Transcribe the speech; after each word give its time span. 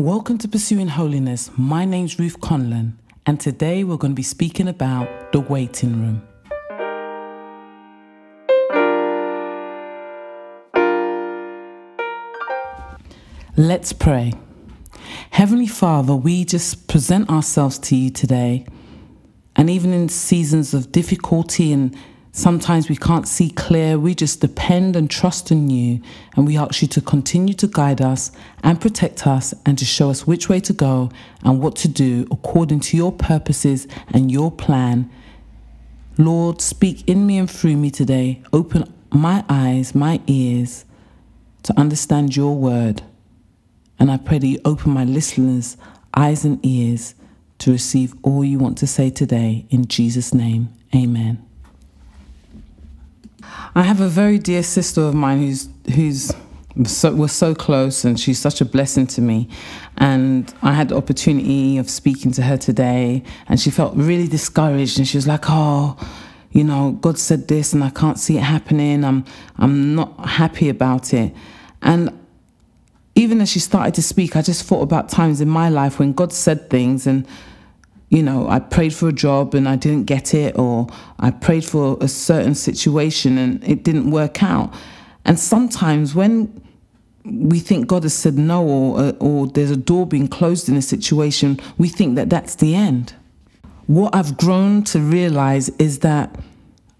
Welcome 0.00 0.38
to 0.38 0.48
Pursuing 0.48 0.88
Holiness. 0.88 1.50
My 1.58 1.84
name's 1.84 2.18
Ruth 2.18 2.40
Conlon, 2.40 2.94
and 3.26 3.38
today 3.38 3.84
we're 3.84 3.98
going 3.98 4.12
to 4.12 4.16
be 4.16 4.22
speaking 4.22 4.66
about 4.66 5.30
the 5.30 5.40
waiting 5.40 6.00
room. 6.00 6.22
Let's 13.58 13.92
pray. 13.92 14.32
Heavenly 15.32 15.66
Father, 15.66 16.14
we 16.16 16.46
just 16.46 16.88
present 16.88 17.28
ourselves 17.28 17.78
to 17.80 17.94
you 17.94 18.08
today, 18.08 18.64
and 19.54 19.68
even 19.68 19.92
in 19.92 20.08
seasons 20.08 20.72
of 20.72 20.92
difficulty 20.92 21.74
and 21.74 21.94
Sometimes 22.32 22.88
we 22.88 22.96
can't 22.96 23.26
see 23.26 23.50
clear. 23.50 23.98
We 23.98 24.14
just 24.14 24.40
depend 24.40 24.94
and 24.94 25.10
trust 25.10 25.50
in 25.50 25.68
you. 25.68 26.00
And 26.36 26.46
we 26.46 26.56
ask 26.56 26.80
you 26.80 26.88
to 26.88 27.00
continue 27.00 27.54
to 27.54 27.66
guide 27.66 28.00
us 28.00 28.30
and 28.62 28.80
protect 28.80 29.26
us 29.26 29.52
and 29.66 29.76
to 29.78 29.84
show 29.84 30.10
us 30.10 30.26
which 30.26 30.48
way 30.48 30.60
to 30.60 30.72
go 30.72 31.10
and 31.42 31.60
what 31.60 31.74
to 31.76 31.88
do 31.88 32.26
according 32.30 32.80
to 32.80 32.96
your 32.96 33.10
purposes 33.10 33.88
and 34.12 34.30
your 34.30 34.52
plan. 34.52 35.10
Lord, 36.18 36.60
speak 36.60 37.08
in 37.08 37.26
me 37.26 37.38
and 37.38 37.50
through 37.50 37.76
me 37.76 37.90
today. 37.90 38.42
Open 38.52 38.92
my 39.10 39.44
eyes, 39.48 39.94
my 39.94 40.20
ears 40.28 40.84
to 41.64 41.78
understand 41.78 42.36
your 42.36 42.56
word. 42.56 43.02
And 43.98 44.10
I 44.10 44.16
pray 44.16 44.38
that 44.38 44.46
you 44.46 44.60
open 44.64 44.92
my 44.92 45.04
listeners' 45.04 45.76
eyes 46.14 46.44
and 46.44 46.64
ears 46.64 47.14
to 47.58 47.72
receive 47.72 48.14
all 48.22 48.44
you 48.44 48.58
want 48.58 48.78
to 48.78 48.86
say 48.86 49.10
today. 49.10 49.66
In 49.68 49.86
Jesus' 49.86 50.32
name, 50.32 50.70
amen. 50.94 51.49
I 53.74 53.82
have 53.82 54.00
a 54.00 54.08
very 54.08 54.38
dear 54.38 54.62
sister 54.62 55.02
of 55.02 55.14
mine 55.14 55.40
who's 55.40 55.68
who's 55.94 56.32
so, 56.84 57.12
we're 57.12 57.28
so 57.28 57.54
close 57.54 58.04
and 58.04 58.18
she's 58.18 58.38
such 58.38 58.60
a 58.60 58.64
blessing 58.64 59.06
to 59.08 59.20
me. 59.20 59.48
And 59.98 60.52
I 60.62 60.72
had 60.72 60.90
the 60.90 60.96
opportunity 60.96 61.78
of 61.78 61.90
speaking 61.90 62.30
to 62.32 62.42
her 62.42 62.56
today 62.56 63.22
and 63.48 63.60
she 63.60 63.70
felt 63.70 63.96
really 63.96 64.28
discouraged 64.28 64.98
and 64.98 65.06
she 65.06 65.16
was 65.16 65.26
like, 65.26 65.44
Oh, 65.48 65.96
you 66.52 66.64
know, 66.64 66.92
God 67.00 67.18
said 67.18 67.48
this 67.48 67.72
and 67.72 67.82
I 67.84 67.90
can't 67.90 68.18
see 68.18 68.36
it 68.36 68.42
happening. 68.42 69.04
I'm 69.04 69.24
I'm 69.58 69.94
not 69.94 70.26
happy 70.26 70.68
about 70.68 71.12
it. 71.12 71.34
And 71.82 72.16
even 73.14 73.40
as 73.40 73.50
she 73.50 73.58
started 73.58 73.94
to 73.94 74.02
speak, 74.02 74.36
I 74.36 74.42
just 74.42 74.64
thought 74.64 74.82
about 74.82 75.08
times 75.08 75.40
in 75.40 75.48
my 75.48 75.68
life 75.68 75.98
when 75.98 76.12
God 76.12 76.32
said 76.32 76.70
things 76.70 77.06
and 77.06 77.26
you 78.10 78.24
know, 78.24 78.48
I 78.48 78.58
prayed 78.58 78.92
for 78.92 79.08
a 79.08 79.12
job 79.12 79.54
and 79.54 79.68
I 79.68 79.76
didn't 79.76 80.04
get 80.04 80.34
it, 80.34 80.58
or 80.58 80.88
I 81.20 81.30
prayed 81.30 81.64
for 81.64 81.96
a 82.00 82.08
certain 82.08 82.54
situation 82.54 83.38
and 83.38 83.62
it 83.64 83.84
didn't 83.84 84.10
work 84.10 84.42
out. 84.42 84.74
And 85.24 85.38
sometimes 85.38 86.14
when 86.14 86.62
we 87.24 87.60
think 87.60 87.86
God 87.86 88.02
has 88.02 88.14
said 88.14 88.36
no, 88.36 88.66
or, 88.66 88.98
uh, 88.98 89.12
or 89.20 89.46
there's 89.46 89.70
a 89.70 89.76
door 89.76 90.06
being 90.06 90.26
closed 90.26 90.68
in 90.68 90.76
a 90.76 90.82
situation, 90.82 91.60
we 91.78 91.88
think 91.88 92.16
that 92.16 92.28
that's 92.30 92.56
the 92.56 92.74
end. 92.74 93.14
What 93.86 94.14
I've 94.14 94.36
grown 94.36 94.82
to 94.84 94.98
realize 94.98 95.68
is 95.78 96.00
that 96.00 96.36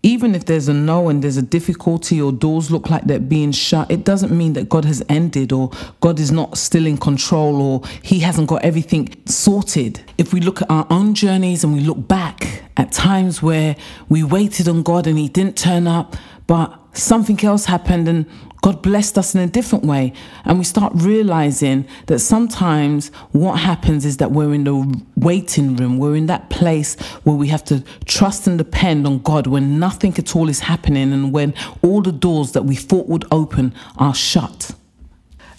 even 0.02 0.34
if 0.34 0.46
there's 0.46 0.68
a 0.68 0.72
no 0.72 1.08
and 1.08 1.22
there's 1.22 1.36
a 1.36 1.42
difficulty 1.42 2.20
or 2.20 2.32
doors 2.32 2.70
look 2.70 2.88
like 2.88 3.04
they're 3.04 3.18
being 3.18 3.52
shut, 3.52 3.90
it 3.90 4.04
doesn't 4.04 4.36
mean 4.36 4.54
that 4.54 4.68
God 4.68 4.84
has 4.86 5.02
ended 5.08 5.52
or 5.52 5.70
God 6.00 6.18
is 6.18 6.32
not 6.32 6.56
still 6.56 6.86
in 6.86 6.96
control 6.96 7.60
or 7.60 7.82
He 8.02 8.20
hasn't 8.20 8.48
got 8.48 8.64
everything 8.64 9.14
sorted. 9.26 10.00
If 10.16 10.32
we 10.32 10.40
look 10.40 10.62
at 10.62 10.70
our 10.70 10.86
own 10.88 11.14
journeys 11.14 11.64
and 11.64 11.74
we 11.74 11.80
look 11.80 12.08
back 12.08 12.62
at 12.78 12.92
times 12.92 13.42
where 13.42 13.76
we 14.08 14.22
waited 14.22 14.68
on 14.68 14.82
God 14.82 15.06
and 15.06 15.18
He 15.18 15.28
didn't 15.28 15.58
turn 15.58 15.86
up, 15.86 16.16
but 16.46 16.78
something 16.96 17.38
else 17.44 17.66
happened 17.66 18.08
and 18.08 18.26
God 18.60 18.82
blessed 18.82 19.16
us 19.16 19.34
in 19.34 19.40
a 19.40 19.46
different 19.46 19.84
way. 19.84 20.12
And 20.44 20.58
we 20.58 20.64
start 20.64 20.92
realizing 20.94 21.86
that 22.06 22.18
sometimes 22.18 23.08
what 23.32 23.58
happens 23.58 24.04
is 24.04 24.18
that 24.18 24.32
we're 24.32 24.52
in 24.52 24.64
the 24.64 25.02
waiting 25.16 25.76
room, 25.76 25.98
we're 25.98 26.16
in 26.16 26.26
that 26.26 26.50
place 26.50 26.98
where 27.24 27.36
we 27.36 27.48
have 27.48 27.64
to 27.64 27.82
trust 28.04 28.46
and 28.46 28.58
depend 28.58 29.06
on 29.06 29.20
God 29.20 29.46
when 29.46 29.78
nothing 29.78 30.16
at 30.18 30.36
all 30.36 30.48
is 30.48 30.60
happening 30.60 31.12
and 31.12 31.32
when 31.32 31.54
all 31.82 32.02
the 32.02 32.12
doors 32.12 32.52
that 32.52 32.64
we 32.64 32.76
thought 32.76 33.08
would 33.08 33.24
open 33.30 33.74
are 33.96 34.14
shut. 34.14 34.72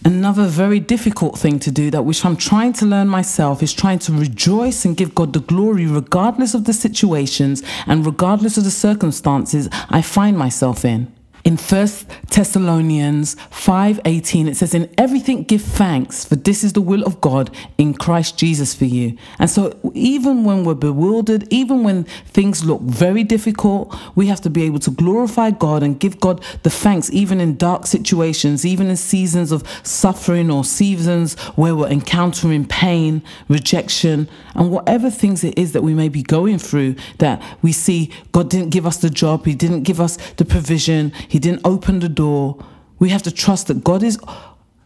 Another 0.04 0.48
very 0.48 0.80
difficult 0.80 1.38
thing 1.38 1.60
to 1.60 1.70
do 1.70 1.92
that 1.92 2.06
which 2.06 2.26
I'm 2.26 2.36
trying 2.36 2.74
to 2.74 2.88
learn 2.88 3.08
myself 3.08 3.62
is 3.62 3.72
trying 3.72 4.00
to 4.00 4.12
rejoice 4.12 4.84
and 4.84 4.98
give 4.98 5.14
God 5.14 5.34
the 5.34 5.42
glory 5.42 5.86
regardless 5.86 6.56
of 6.56 6.66
the 6.66 6.74
situations 6.74 7.62
and 7.86 8.04
regardless 8.04 8.58
of 8.58 8.64
the 8.64 8.72
circumstances 8.72 9.70
I 9.90 10.02
find 10.02 10.36
myself 10.40 10.84
in 10.84 11.14
in 11.44 11.58
First 11.58 12.08
Thessalonians 12.30 13.36
5:18 13.50 14.48
it 14.48 14.58
says 14.58 14.74
in 14.74 14.90
everything 14.98 15.44
give 15.44 15.62
thanks 15.62 16.24
for 16.26 16.36
this 16.36 16.64
is 16.64 16.74
the 16.74 16.82
will 16.82 17.04
of 17.04 17.22
God 17.22 17.50
in 17.78 17.94
Christ 17.94 18.38
Jesus 18.38 18.74
for 18.74 18.86
you. 18.86 19.18
And 19.40 19.50
so 19.50 19.76
even 19.94 20.44
when 20.44 20.64
we're 20.64 20.76
bewildered, 20.76 21.48
even 21.50 21.84
when 21.84 22.04
things 22.26 22.64
look 22.64 22.82
very 22.82 23.24
difficult, 23.24 23.96
we 24.16 24.28
have 24.28 24.42
to 24.42 24.50
be 24.50 24.64
able 24.64 24.80
to 24.80 24.92
glorify 24.92 25.52
God 25.52 25.84
and 25.84 26.00
give 26.00 26.20
God 26.20 26.44
the 26.64 26.70
thanks 26.70 27.10
even 27.12 27.40
in 27.40 27.58
dark 27.58 27.88
situations, 27.88 28.66
even 28.66 28.90
in 28.90 28.98
seasons 28.98 29.52
of 29.52 29.64
suffering 29.84 30.50
or 30.52 30.64
seasons 30.64 31.36
where 31.56 31.76
we're 31.76 31.88
encountering 31.88 32.66
pain, 32.66 33.22
rejection, 33.48 34.28
and 34.56 34.72
whatever 34.72 35.10
things 35.10 35.44
it 35.44 35.58
is 35.58 35.72
that 35.74 35.84
we 35.84 35.94
may 35.94 36.10
be 36.10 36.24
going 36.24 36.58
through 36.58 36.96
that 37.18 37.42
we 37.62 37.72
see 37.72 38.10
God 38.32 38.50
didn't 38.50 38.70
give 38.70 38.86
us 38.86 38.98
the 38.98 39.10
job, 39.10 39.46
he 39.46 39.56
didn't 39.56 39.84
give 39.84 40.00
us 40.00 40.18
the 40.38 40.46
provision, 40.46 41.12
he 41.32 41.40
didn't 41.40 41.62
open 41.64 42.00
the 42.00 42.10
door. 42.10 42.62
We 43.00 43.08
have 43.08 43.24
to 43.24 43.32
trust 43.32 43.68
that 43.68 43.86
God 43.86 44.04
is 44.04 44.20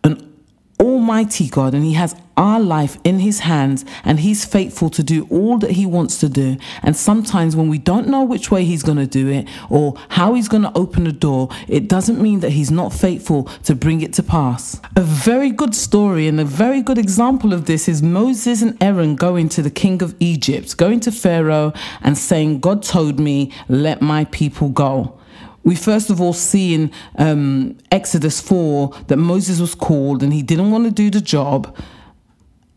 an 0.04 0.32
almighty 0.80 1.48
God 1.48 1.74
and 1.74 1.84
He 1.84 1.94
has 1.94 2.16
our 2.38 2.60
life 2.60 3.00
in 3.04 3.18
His 3.18 3.40
hands 3.40 3.84
and 4.04 4.20
He's 4.20 4.46
faithful 4.46 4.92
to 4.92 5.02
do 5.02 5.26
all 5.32 5.58
that 5.58 5.72
He 5.72 5.88
wants 5.88 6.20
to 6.20 6.30
do. 6.30 6.58
And 6.84 6.96
sometimes 6.96 7.56
when 7.56 7.68
we 7.68 7.80
don't 7.80 8.08
know 8.08 8.24
which 8.24 8.52
way 8.52 8.64
He's 8.64 8.84
going 8.84 9.00
to 9.00 9.08
do 9.08 9.28
it 9.28 9.48
or 9.72 9.96
how 10.10 10.36
He's 10.36 10.48
going 10.48 10.62
to 10.62 10.78
open 10.78 11.06
the 11.06 11.12
door, 11.12 11.50
it 11.68 11.88
doesn't 11.88 12.22
mean 12.22 12.42
that 12.42 12.52
He's 12.52 12.70
not 12.70 12.94
faithful 12.94 13.46
to 13.64 13.74
bring 13.74 14.02
it 14.02 14.14
to 14.14 14.22
pass. 14.22 14.80
A 14.96 15.02
very 15.02 15.50
good 15.50 15.74
story 15.74 16.28
and 16.28 16.40
a 16.40 16.46
very 16.46 16.84
good 16.84 17.00
example 17.00 17.54
of 17.54 17.66
this 17.66 17.90
is 17.90 18.04
Moses 18.04 18.62
and 18.62 18.78
Aaron 18.84 19.16
going 19.16 19.50
to 19.50 19.64
the 19.64 19.72
king 19.72 20.04
of 20.04 20.14
Egypt, 20.20 20.78
going 20.78 21.00
to 21.00 21.12
Pharaoh 21.12 21.74
and 22.04 22.16
saying, 22.16 22.60
God 22.60 22.84
told 22.84 23.20
me, 23.20 23.52
let 23.68 24.04
my 24.04 24.26
people 24.26 24.70
go 24.70 25.20
we 25.66 25.76
first 25.76 26.10
of 26.10 26.22
all 26.22 26.32
see 26.32 26.74
in 26.76 26.92
um, 27.18 27.78
Exodus 27.92 28.40
4 28.40 28.92
that 29.08 29.18
Moses 29.18 29.60
was 29.60 29.76
called 29.76 30.22
and 30.24 30.32
he 30.32 30.44
didn't 30.44 30.72
want 30.72 30.86
to 30.86 30.92
do 30.92 31.10
the 31.10 31.20
job. 31.20 31.76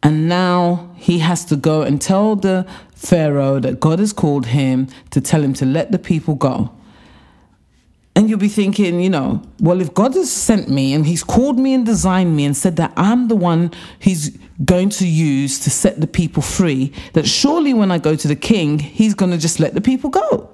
And 0.03 0.29
now 0.29 0.91
he 0.97 1.19
has 1.19 1.45
to 1.47 1.57
go 1.57 1.83
and 1.83 2.01
tell 2.01 2.35
the 2.35 2.67
Pharaoh 2.95 3.61
that 3.61 3.79
God 3.79 3.99
has 3.99 4.13
called 4.13 4.47
him 4.47 4.89
to 5.11 5.21
tell 5.21 5.43
him 5.43 5.53
to 5.55 5.67
let 5.67 5.93
the 5.93 5.99
people 5.99 6.35
go. 6.35 6.73
And 8.17 8.29
you'll 8.29 8.39
be 8.39 8.49
thinking, 8.49 9.01
you 9.01 9.11
know, 9.11 9.43
well, 9.61 9.81
if 9.81 9.93
God 9.93 10.15
has 10.15 10.33
sent 10.33 10.71
me 10.71 10.95
and 10.95 11.07
he's 11.07 11.23
called 11.23 11.59
me 11.59 11.75
and 11.75 11.85
designed 11.85 12.35
me 12.35 12.47
and 12.47 12.57
said 12.57 12.77
that 12.77 12.93
I'm 12.97 13.29
the 13.29 13.37
one 13.37 13.71
he's 13.99 14.37
going 14.65 14.89
to 14.91 15.07
use 15.07 15.61
to 15.61 15.71
set 15.71 16.01
the 16.01 16.07
people 16.07 16.43
free, 16.43 16.93
that 17.13 17.27
surely 17.27 17.75
when 17.75 17.91
I 17.91 17.99
go 17.99 18.17
to 18.17 18.27
the 18.27 18.35
king, 18.35 18.79
he's 18.79 19.15
going 19.15 19.31
to 19.31 19.39
just 19.39 19.61
let 19.61 19.75
the 19.75 19.81
people 19.81 20.11
go. 20.11 20.51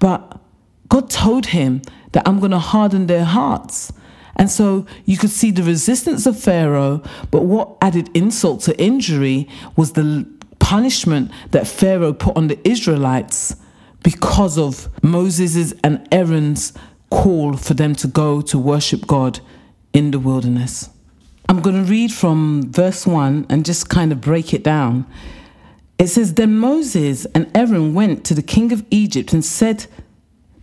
But 0.00 0.40
God 0.88 1.10
told 1.10 1.46
him 1.46 1.82
that 2.12 2.26
I'm 2.26 2.38
going 2.38 2.52
to 2.52 2.58
harden 2.58 3.06
their 3.06 3.24
hearts. 3.24 3.92
And 4.36 4.50
so 4.50 4.86
you 5.04 5.16
could 5.16 5.30
see 5.30 5.50
the 5.50 5.62
resistance 5.62 6.26
of 6.26 6.38
Pharaoh, 6.38 7.02
but 7.30 7.44
what 7.44 7.76
added 7.80 8.10
insult 8.16 8.62
to 8.62 8.80
injury 8.80 9.48
was 9.76 9.92
the 9.92 10.26
punishment 10.58 11.30
that 11.50 11.66
Pharaoh 11.66 12.12
put 12.12 12.36
on 12.36 12.48
the 12.48 12.58
Israelites 12.68 13.56
because 14.02 14.58
of 14.58 14.88
Moses' 15.02 15.72
and 15.82 16.06
Aaron's 16.12 16.72
call 17.10 17.56
for 17.56 17.74
them 17.74 17.94
to 17.96 18.06
go 18.08 18.40
to 18.42 18.58
worship 18.58 19.06
God 19.06 19.40
in 19.92 20.10
the 20.10 20.18
wilderness. 20.18 20.90
I'm 21.48 21.60
going 21.60 21.76
to 21.76 21.90
read 21.90 22.12
from 22.12 22.72
verse 22.72 23.06
1 23.06 23.46
and 23.48 23.64
just 23.64 23.88
kind 23.88 24.10
of 24.12 24.20
break 24.20 24.52
it 24.52 24.64
down. 24.64 25.06
It 25.98 26.08
says, 26.08 26.34
Then 26.34 26.56
Moses 26.56 27.26
and 27.26 27.50
Aaron 27.54 27.94
went 27.94 28.24
to 28.24 28.34
the 28.34 28.42
king 28.42 28.72
of 28.72 28.84
Egypt 28.90 29.32
and 29.32 29.44
said 29.44 29.86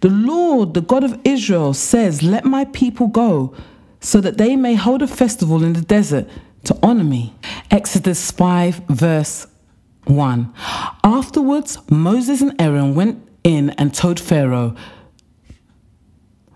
the 0.02 0.10
Lord, 0.10 0.74
the 0.74 0.82
God 0.82 1.04
of 1.04 1.20
Israel, 1.24 1.74
says, 1.74 2.24
Let 2.24 2.44
my 2.44 2.66
people 2.66 3.08
go, 3.08 3.54
so 4.00 4.20
that 4.22 4.38
they 4.38 4.56
may 4.56 4.76
hold 4.76 5.02
a 5.02 5.08
festival 5.08 5.64
in 5.64 5.74
the 5.74 5.82
desert 5.82 6.28
to 6.66 6.78
honor 6.82 7.04
me. 7.04 7.36
Exodus 7.70 8.32
5, 8.32 8.82
verse 8.90 9.48
1. 10.06 10.54
Afterwards, 11.04 11.78
Moses 11.90 12.42
and 12.42 12.60
Aaron 12.60 12.96
went 12.96 13.28
in 13.44 13.70
and 13.72 13.94
told 13.94 14.20
Pharaoh, 14.20 14.76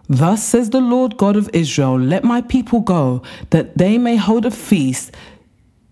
Thus 0.08 0.44
says 0.44 0.72
the 0.72 0.82
Lord 0.82 1.18
God 1.18 1.36
of 1.36 1.50
Israel, 1.54 2.00
Let 2.00 2.24
my 2.24 2.42
people 2.42 2.80
go, 2.80 3.22
that 3.52 3.78
they 3.78 3.98
may 3.98 4.16
hold 4.16 4.46
a 4.46 4.52
feast 4.52 5.16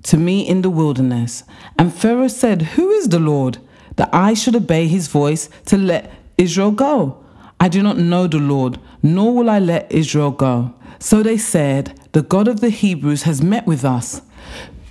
to 0.03 0.17
me 0.17 0.47
in 0.47 0.63
the 0.63 0.69
wilderness. 0.69 1.43
And 1.77 1.93
Pharaoh 1.93 2.27
said, 2.27 2.61
Who 2.61 2.89
is 2.91 3.09
the 3.09 3.19
Lord, 3.19 3.59
that 3.95 4.09
I 4.11 4.33
should 4.33 4.55
obey 4.55 4.87
his 4.87 5.07
voice 5.07 5.49
to 5.65 5.77
let 5.77 6.11
Israel 6.37 6.71
go? 6.71 7.22
I 7.63 7.69
do 7.69 7.81
not 7.81 7.97
know 7.97 8.27
the 8.27 8.39
Lord, 8.39 8.77
nor 9.01 9.33
will 9.33 9.49
I 9.49 9.57
let 9.57 9.89
Israel 9.89 10.31
go. 10.31 10.73
So 10.99 11.23
they 11.23 11.37
said, 11.37 11.97
The 12.11 12.21
God 12.21 12.49
of 12.49 12.59
the 12.59 12.69
Hebrews 12.69 13.23
has 13.23 13.41
met 13.41 13.65
with 13.65 13.85
us. 13.85 14.21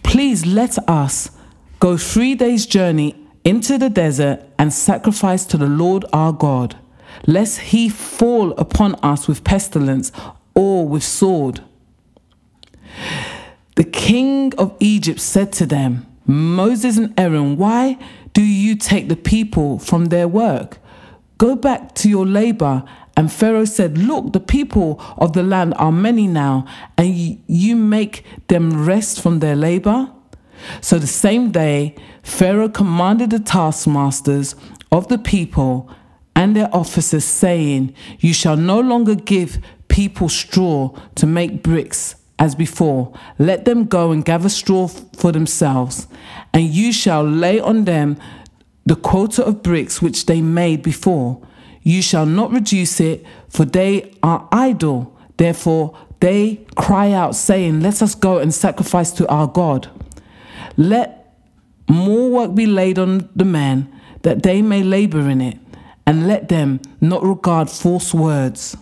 Please 0.02 0.46
let 0.46 0.78
us 0.88 1.32
go 1.80 1.98
three 1.98 2.34
days' 2.34 2.64
journey 2.64 3.14
into 3.44 3.76
the 3.76 3.90
desert 3.90 4.44
and 4.58 4.72
sacrifice 4.72 5.44
to 5.48 5.58
the 5.58 5.66
Lord 5.66 6.06
our 6.14 6.32
God, 6.32 6.78
lest 7.26 7.58
he 7.58 7.90
fall 7.90 8.52
upon 8.52 8.94
us 9.02 9.28
with 9.28 9.44
pestilence 9.44 10.10
or 10.54 10.88
with 10.88 11.04
sword. 11.04 11.60
The 13.76 13.84
king 13.84 14.54
of 14.56 14.74
Egypt 14.80 15.20
said 15.20 15.52
to 15.52 15.66
them, 15.66 16.06
Moses 16.24 16.96
and 16.96 17.12
Aaron, 17.20 17.58
why 17.58 17.98
do 18.32 18.40
you 18.40 18.76
take 18.76 19.10
the 19.10 19.16
people 19.16 19.78
from 19.78 20.06
their 20.06 20.26
work? 20.26 20.78
Go 21.42 21.56
back 21.56 21.96
to 21.96 22.08
your 22.08 22.24
labor. 22.24 22.84
And 23.16 23.32
Pharaoh 23.32 23.64
said, 23.64 23.98
Look, 23.98 24.32
the 24.32 24.38
people 24.38 25.02
of 25.18 25.32
the 25.32 25.42
land 25.42 25.74
are 25.76 25.90
many 25.90 26.28
now, 26.28 26.66
and 26.96 27.12
you 27.48 27.74
make 27.74 28.24
them 28.46 28.86
rest 28.86 29.20
from 29.20 29.40
their 29.40 29.56
labor? 29.56 30.08
So 30.80 31.00
the 31.00 31.08
same 31.08 31.50
day, 31.50 31.96
Pharaoh 32.22 32.68
commanded 32.68 33.30
the 33.30 33.40
taskmasters 33.40 34.54
of 34.92 35.08
the 35.08 35.18
people 35.18 35.90
and 36.36 36.54
their 36.54 36.72
officers, 36.72 37.24
saying, 37.24 37.92
You 38.20 38.32
shall 38.32 38.56
no 38.56 38.78
longer 38.78 39.16
give 39.16 39.58
people 39.88 40.28
straw 40.28 40.96
to 41.16 41.26
make 41.26 41.64
bricks 41.64 42.14
as 42.38 42.54
before. 42.54 43.12
Let 43.40 43.64
them 43.64 43.86
go 43.86 44.12
and 44.12 44.24
gather 44.24 44.48
straw 44.48 44.86
for 44.86 45.32
themselves, 45.32 46.06
and 46.54 46.62
you 46.62 46.92
shall 46.92 47.24
lay 47.24 47.58
on 47.58 47.84
them 47.84 48.16
the 48.84 48.96
quota 48.96 49.44
of 49.44 49.62
bricks 49.62 50.02
which 50.02 50.26
they 50.26 50.40
made 50.40 50.82
before. 50.82 51.40
You 51.82 52.02
shall 52.02 52.26
not 52.26 52.52
reduce 52.52 53.00
it, 53.00 53.24
for 53.48 53.64
they 53.64 54.14
are 54.22 54.48
idle. 54.52 55.16
Therefore, 55.36 55.96
they 56.20 56.64
cry 56.76 57.12
out, 57.12 57.34
saying, 57.34 57.80
Let 57.80 58.02
us 58.02 58.14
go 58.14 58.38
and 58.38 58.54
sacrifice 58.54 59.10
to 59.12 59.28
our 59.28 59.46
God. 59.46 59.90
Let 60.76 61.34
more 61.88 62.30
work 62.30 62.54
be 62.54 62.66
laid 62.66 62.98
on 62.98 63.28
the 63.34 63.44
men, 63.44 63.92
that 64.22 64.42
they 64.42 64.62
may 64.62 64.82
labor 64.82 65.28
in 65.28 65.40
it, 65.40 65.58
and 66.06 66.28
let 66.28 66.48
them 66.48 66.80
not 67.00 67.24
regard 67.24 67.68
false 67.68 68.14
words. 68.14 68.76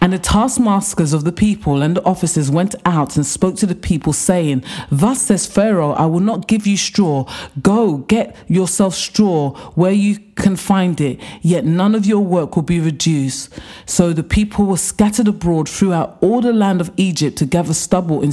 And 0.00 0.12
the 0.12 0.18
taskmasters 0.18 1.12
of 1.12 1.24
the 1.24 1.32
people 1.32 1.82
and 1.82 1.96
the 1.96 2.04
officers 2.04 2.50
went 2.50 2.76
out 2.84 3.16
and 3.16 3.26
spoke 3.26 3.56
to 3.56 3.66
the 3.66 3.74
people, 3.74 4.12
saying, 4.12 4.62
Thus 4.90 5.22
says 5.22 5.46
Pharaoh, 5.46 5.90
I 5.92 6.06
will 6.06 6.20
not 6.20 6.46
give 6.46 6.66
you 6.66 6.76
straw. 6.76 7.28
Go, 7.60 7.98
get 7.98 8.36
yourself 8.46 8.94
straw 8.94 9.54
where 9.72 9.92
you 9.92 10.18
can 10.36 10.54
find 10.54 11.00
it, 11.00 11.20
yet 11.42 11.64
none 11.64 11.96
of 11.96 12.06
your 12.06 12.20
work 12.20 12.54
will 12.54 12.62
be 12.62 12.78
reduced. 12.78 13.52
So 13.86 14.12
the 14.12 14.22
people 14.22 14.66
were 14.66 14.76
scattered 14.76 15.26
abroad 15.26 15.68
throughout 15.68 16.16
all 16.20 16.40
the 16.40 16.52
land 16.52 16.80
of 16.80 16.92
Egypt 16.96 17.36
to 17.38 17.46
gather 17.46 17.74
stubble 17.74 18.22
in, 18.22 18.32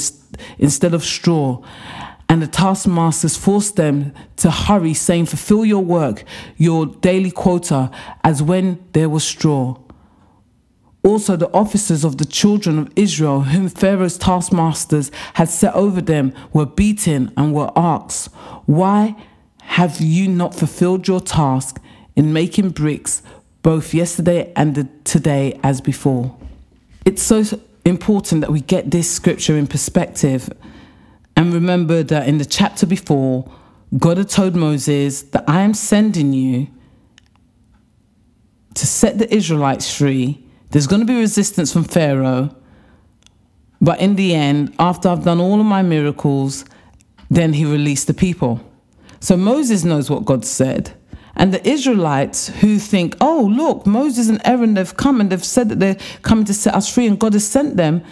instead 0.59 0.93
of 0.93 1.03
straw. 1.03 1.63
And 2.29 2.41
the 2.41 2.47
taskmasters 2.47 3.37
forced 3.37 3.75
them 3.75 4.13
to 4.37 4.51
hurry, 4.51 4.93
saying, 4.93 5.27
Fulfill 5.27 5.65
your 5.65 5.83
work, 5.83 6.23
your 6.57 6.85
daily 6.85 7.31
quota, 7.31 7.91
as 8.23 8.41
when 8.41 8.83
there 8.93 9.09
was 9.09 9.23
straw. 9.23 9.77
Also, 11.05 11.35
the 11.35 11.53
officers 11.53 12.03
of 12.03 12.17
the 12.17 12.25
children 12.25 12.79
of 12.79 12.91
Israel, 12.95 13.41
whom 13.41 13.69
Pharaoh's 13.69 14.17
taskmasters 14.17 15.11
had 15.35 15.47
set 15.47 15.71
over 15.75 16.01
them, 16.01 16.33
were 16.51 16.65
beaten 16.65 17.31
and 17.37 17.53
were 17.53 17.71
asked, 17.75 18.33
Why 18.65 19.15
have 19.61 20.01
you 20.01 20.27
not 20.27 20.55
fulfilled 20.55 21.07
your 21.07 21.21
task 21.21 21.79
in 22.15 22.33
making 22.33 22.71
bricks 22.71 23.21
both 23.61 23.93
yesterday 23.93 24.51
and 24.55 24.89
today 25.05 25.59
as 25.61 25.79
before? 25.79 26.35
It's 27.05 27.21
so 27.21 27.43
important 27.85 28.41
that 28.41 28.51
we 28.51 28.61
get 28.61 28.89
this 28.89 29.09
scripture 29.09 29.55
in 29.55 29.67
perspective 29.67 30.49
and 31.37 31.53
remember 31.53 32.01
that 32.01 32.27
in 32.27 32.39
the 32.39 32.45
chapter 32.45 32.87
before, 32.87 33.47
God 33.95 34.17
had 34.17 34.29
told 34.29 34.55
Moses 34.55 35.21
that 35.21 35.43
I 35.47 35.61
am 35.61 35.75
sending 35.75 36.33
you 36.33 36.67
to 38.73 38.87
set 38.87 39.19
the 39.19 39.31
Israelites 39.31 39.95
free 39.95 40.44
there's 40.75 40.87
going 40.87 40.99
to 40.99 41.05
be 41.05 41.17
resistance 41.17 41.71
from 41.71 41.85
Pharaoh. 41.85 42.53
But 43.79 44.01
in 44.01 44.17
the 44.17 44.35
end, 44.35 44.75
after 44.77 45.07
I've 45.07 45.23
done 45.23 45.39
all 45.39 45.61
of 45.61 45.65
my 45.65 45.81
miracles, 45.81 46.65
then 47.29 47.53
he 47.53 47.63
released 47.63 48.07
the 48.07 48.13
people. 48.13 48.59
So 49.21 49.37
Moses 49.37 49.85
knows 49.85 50.09
what 50.09 50.25
God 50.25 50.43
said. 50.43 50.93
And 51.33 51.53
the 51.53 51.65
Israelites 51.65 52.49
who 52.49 52.77
think, 52.77 53.15
oh, 53.21 53.49
look, 53.49 53.87
Moses 53.87 54.27
and 54.27 54.41
Aaron, 54.43 54.73
they've 54.73 54.97
come 54.97 55.21
and 55.21 55.29
they've 55.29 55.41
said 55.41 55.69
that 55.69 55.79
they're 55.79 55.95
coming 56.23 56.43
to 56.43 56.53
set 56.53 56.75
us 56.75 56.93
free 56.93 57.07
and 57.07 57.17
God 57.17 57.31
has 57.31 57.47
sent 57.47 57.77
them, 57.77 58.03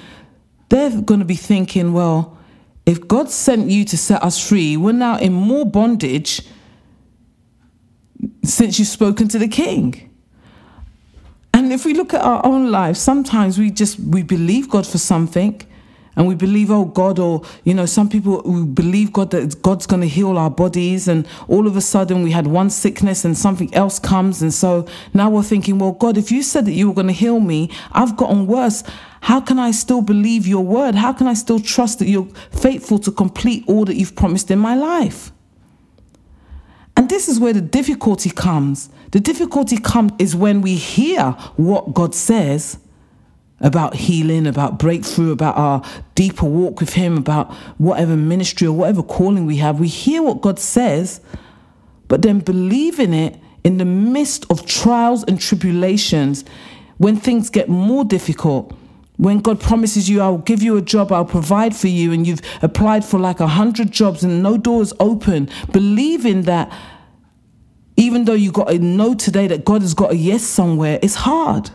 they're 0.69 1.01
going 1.01 1.19
to 1.19 1.25
be 1.25 1.36
thinking, 1.36 1.92
well, 1.92 2.38
if 2.86 3.06
God 3.10 3.30
sent 3.30 3.69
you 3.69 3.83
to 3.83 3.98
set 3.98 4.24
us 4.24 4.39
free, 4.39 4.77
we're 4.77 4.94
now 4.94 5.18
in 5.18 5.33
more 5.33 5.65
bondage 5.65 6.44
since 8.42 8.80
you've 8.80 8.88
spoken 8.88 9.27
to 9.27 9.38
the 9.38 9.50
king. 9.50 10.12
And 11.63 11.71
if 11.71 11.86
we 11.86 11.94
look 11.94 12.13
at 12.13 12.21
our 12.21 12.45
own 12.45 12.71
lives, 12.71 13.00
sometimes 13.00 13.57
we 13.57 13.71
just 13.71 13.98
we 13.98 14.21
believe 14.21 14.69
God 14.69 14.86
for 14.86 14.98
something 14.98 15.62
and 16.18 16.27
we 16.27 16.36
believe, 16.36 16.69
oh 16.69 16.83
God, 16.83 17.19
or 17.19 17.42
you 17.63 17.74
know, 17.74 17.86
some 17.86 18.10
people 18.10 18.42
we 18.44 18.65
believe 18.65 19.13
God 19.13 19.31
that 19.31 19.62
God's 19.62 19.88
going 19.88 20.01
to 20.01 20.07
heal 20.10 20.38
our 20.38 20.50
bodies, 20.50 21.07
and 21.07 21.25
all 21.48 21.65
of 21.65 21.77
a 21.77 21.81
sudden 21.81 22.21
we 22.21 22.31
had 22.31 22.48
one 22.48 22.69
sickness 22.69 23.24
and 23.24 23.38
something 23.38 23.74
else 23.74 23.98
comes, 23.98 24.42
and 24.42 24.54
so 24.54 24.86
now 25.13 25.30
we're 25.30 25.42
thinking, 25.42 25.80
well, 25.80 25.94
God, 25.94 26.18
if 26.18 26.33
you 26.33 26.44
said 26.44 26.65
that 26.65 26.74
you 26.74 26.89
were 26.89 26.94
going 26.94 27.07
to 27.07 27.13
heal 27.13 27.39
me, 27.39 27.71
I've 27.94 28.18
gotten 28.18 28.45
worse. 28.45 28.83
How 29.21 29.39
can 29.39 29.57
I 29.57 29.71
still 29.71 30.01
believe 30.01 30.45
your 30.45 30.65
word? 30.65 30.95
How 30.95 31.13
can 31.13 31.27
I 31.27 31.33
still 31.33 31.62
trust 31.62 32.00
that 32.00 32.10
you're 32.10 32.27
faithful 32.51 33.00
to 33.00 33.10
complete 33.10 33.63
all 33.68 33.86
that 33.86 33.95
you've 33.95 34.18
promised 34.18 34.51
in 34.51 34.60
my 34.60 34.75
life? 34.75 35.31
And 36.95 37.09
this 37.09 37.27
is 37.27 37.39
where 37.39 37.53
the 37.53 37.61
difficulty 37.61 38.29
comes. 38.29 38.89
The 39.11 39.19
difficulty 39.19 39.77
comes 39.77 40.11
is 40.19 40.35
when 40.35 40.61
we 40.61 40.75
hear 40.75 41.31
what 41.55 41.93
God 41.93 42.13
says 42.13 42.77
about 43.59 43.95
healing, 43.95 44.45
about 44.45 44.77
breakthrough, 44.77 45.31
about 45.31 45.57
our 45.57 45.83
deeper 46.15 46.45
walk 46.45 46.79
with 46.79 46.93
Him, 46.93 47.17
about 47.17 47.51
whatever 47.77 48.15
ministry 48.15 48.67
or 48.67 48.73
whatever 48.73 49.01
calling 49.01 49.45
we 49.45 49.57
have. 49.57 49.79
We 49.79 49.87
hear 49.87 50.21
what 50.21 50.41
God 50.41 50.59
says, 50.59 51.21
but 52.07 52.21
then 52.21 52.39
believe 52.39 52.99
in 52.99 53.13
it 53.13 53.39
in 53.63 53.77
the 53.77 53.85
midst 53.85 54.45
of 54.49 54.65
trials 54.65 55.23
and 55.23 55.39
tribulations, 55.39 56.43
when 56.97 57.15
things 57.15 57.49
get 57.49 57.69
more 57.69 58.03
difficult, 58.03 58.75
when 59.23 59.39
God 59.39 59.61
promises 59.61 60.09
you, 60.09 60.19
I'll 60.19 60.39
give 60.39 60.61
you 60.61 60.75
a 60.75 60.81
job, 60.81 61.13
I'll 61.13 61.23
provide 61.23 61.73
for 61.73 61.87
you, 61.87 62.11
and 62.11 62.27
you've 62.27 62.41
applied 62.61 63.05
for 63.05 63.17
like 63.17 63.39
a 63.39 63.47
hundred 63.47 63.89
jobs 63.89 64.21
and 64.21 64.43
no 64.43 64.57
doors 64.57 64.91
open, 65.00 65.50
believing 65.71 66.41
that 66.41 66.69
even 67.95 68.25
though 68.25 68.33
you 68.33 68.51
got 68.51 68.69
a 68.69 68.79
no 68.79 69.13
today 69.13 69.48
that 69.48 69.63
God 69.63 69.81
has 69.81 69.93
got 69.93 70.12
a 70.12 70.15
yes 70.17 70.43
somewhere, 70.43 71.00
it's 71.01 71.15
hard. 71.15 71.69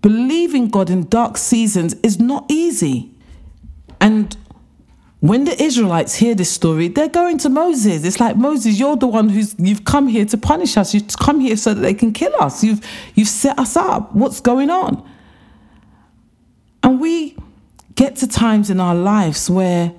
Believing 0.00 0.68
God 0.68 0.88
in 0.88 1.06
dark 1.06 1.36
seasons 1.36 1.94
is 2.02 2.18
not 2.18 2.46
easy. 2.48 3.10
And 4.00 4.34
when 5.20 5.44
the 5.44 5.62
Israelites 5.62 6.14
hear 6.14 6.34
this 6.34 6.50
story, 6.50 6.88
they're 6.88 7.10
going 7.10 7.36
to 7.38 7.50
Moses. 7.50 8.06
It's 8.06 8.20
like 8.20 8.38
Moses, 8.38 8.80
you're 8.80 8.96
the 8.96 9.06
one 9.06 9.28
who's 9.28 9.54
you've 9.58 9.84
come 9.84 10.08
here 10.08 10.24
to 10.24 10.38
punish 10.38 10.78
us. 10.78 10.94
You've 10.94 11.08
come 11.18 11.40
here 11.40 11.58
so 11.58 11.74
that 11.74 11.80
they 11.82 11.92
can 11.92 12.14
kill 12.14 12.32
us. 12.40 12.64
You've 12.64 12.80
you've 13.14 13.28
set 13.28 13.58
us 13.58 13.76
up. 13.76 14.14
What's 14.14 14.40
going 14.40 14.70
on? 14.70 15.06
And 16.82 17.00
we 17.00 17.36
get 17.94 18.16
to 18.16 18.26
times 18.26 18.70
in 18.70 18.80
our 18.80 18.94
lives 18.94 19.50
where 19.50 19.92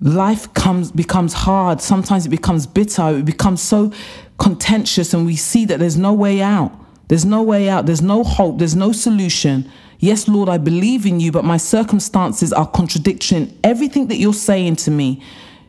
life 0.00 0.52
comes 0.54 0.90
becomes 0.92 1.32
hard. 1.32 1.80
Sometimes 1.80 2.26
it 2.26 2.30
becomes 2.30 2.66
bitter. 2.66 3.08
It 3.10 3.24
becomes 3.24 3.60
so 3.62 3.92
contentious, 4.38 5.14
and 5.14 5.26
we 5.26 5.36
see 5.36 5.64
that 5.66 5.78
there's 5.78 5.96
no 5.96 6.12
way 6.12 6.40
out. 6.40 6.72
There's 7.08 7.24
no 7.24 7.42
way 7.42 7.68
out. 7.68 7.86
There's 7.86 8.02
no 8.02 8.22
hope. 8.22 8.58
There's 8.58 8.76
no 8.76 8.92
solution. 8.92 9.70
Yes, 9.98 10.28
Lord, 10.28 10.48
I 10.48 10.58
believe 10.58 11.06
in 11.06 11.18
you, 11.18 11.32
but 11.32 11.44
my 11.44 11.56
circumstances 11.56 12.52
are 12.52 12.66
contradicting 12.66 13.58
everything 13.64 14.06
that 14.08 14.16
you're 14.16 14.32
saying 14.32 14.76
to 14.76 14.90
me 14.90 15.22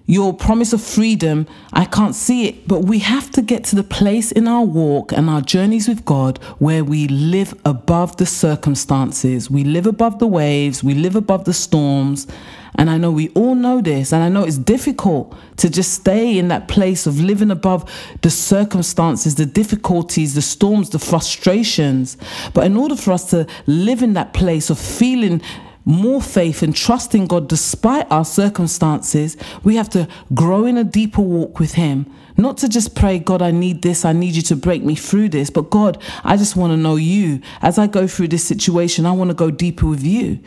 your 0.09 0.33
promise 0.33 0.73
of 0.73 0.81
freedom, 0.81 1.45
I 1.71 1.85
can't 1.85 2.15
see 2.15 2.47
it. 2.47 2.67
But 2.67 2.79
we 2.79 2.97
have 2.97 3.29
to 3.29 3.43
get 3.43 3.63
to 3.65 3.75
the 3.75 3.83
place 3.83 4.31
in 4.31 4.47
our 4.47 4.63
walk 4.63 5.11
and 5.11 5.29
our 5.29 5.39
journeys 5.39 5.87
with 5.87 6.03
God 6.03 6.39
where 6.57 6.83
we 6.83 7.07
live 7.07 7.53
above 7.63 8.17
the 8.17 8.25
circumstances. 8.25 9.51
We 9.51 9.63
live 9.63 9.85
above 9.85 10.17
the 10.17 10.25
waves, 10.25 10.83
we 10.83 10.95
live 10.95 11.15
above 11.15 11.45
the 11.45 11.53
storms. 11.53 12.25
And 12.73 12.89
I 12.89 12.97
know 12.97 13.11
we 13.11 13.29
all 13.29 13.53
know 13.53 13.81
this, 13.81 14.11
and 14.11 14.23
I 14.23 14.29
know 14.29 14.45
it's 14.45 14.57
difficult 14.57 15.35
to 15.57 15.69
just 15.69 15.93
stay 15.93 16.39
in 16.39 16.47
that 16.47 16.67
place 16.67 17.05
of 17.05 17.19
living 17.19 17.51
above 17.51 17.91
the 18.21 18.29
circumstances, 18.31 19.35
the 19.35 19.45
difficulties, 19.45 20.33
the 20.33 20.41
storms, 20.41 20.89
the 20.89 20.97
frustrations. 20.97 22.17
But 22.53 22.65
in 22.65 22.77
order 22.77 22.95
for 22.95 23.11
us 23.11 23.29
to 23.31 23.45
live 23.67 24.01
in 24.01 24.13
that 24.13 24.33
place 24.33 24.71
of 24.71 24.79
feeling 24.79 25.41
more 25.85 26.21
faith 26.21 26.61
and 26.61 26.75
trusting 26.75 27.27
God 27.27 27.47
despite 27.47 28.09
our 28.11 28.25
circumstances, 28.25 29.37
we 29.63 29.75
have 29.75 29.89
to 29.91 30.07
grow 30.33 30.65
in 30.65 30.77
a 30.77 30.83
deeper 30.83 31.21
walk 31.21 31.59
with 31.59 31.73
Him. 31.73 32.05
Not 32.37 32.57
to 32.57 32.69
just 32.69 32.95
pray, 32.95 33.19
God, 33.19 33.41
I 33.41 33.51
need 33.51 33.81
this, 33.81 34.05
I 34.05 34.13
need 34.13 34.35
you 34.35 34.41
to 34.43 34.55
break 34.55 34.83
me 34.83 34.95
through 34.95 35.29
this, 35.29 35.49
but 35.49 35.69
God, 35.69 36.01
I 36.23 36.37
just 36.37 36.55
want 36.55 36.71
to 36.71 36.77
know 36.77 36.95
you. 36.95 37.41
As 37.61 37.77
I 37.77 37.87
go 37.87 38.07
through 38.07 38.29
this 38.29 38.45
situation, 38.45 39.05
I 39.05 39.11
want 39.11 39.29
to 39.29 39.35
go 39.35 39.51
deeper 39.51 39.87
with 39.87 40.03
you. 40.03 40.39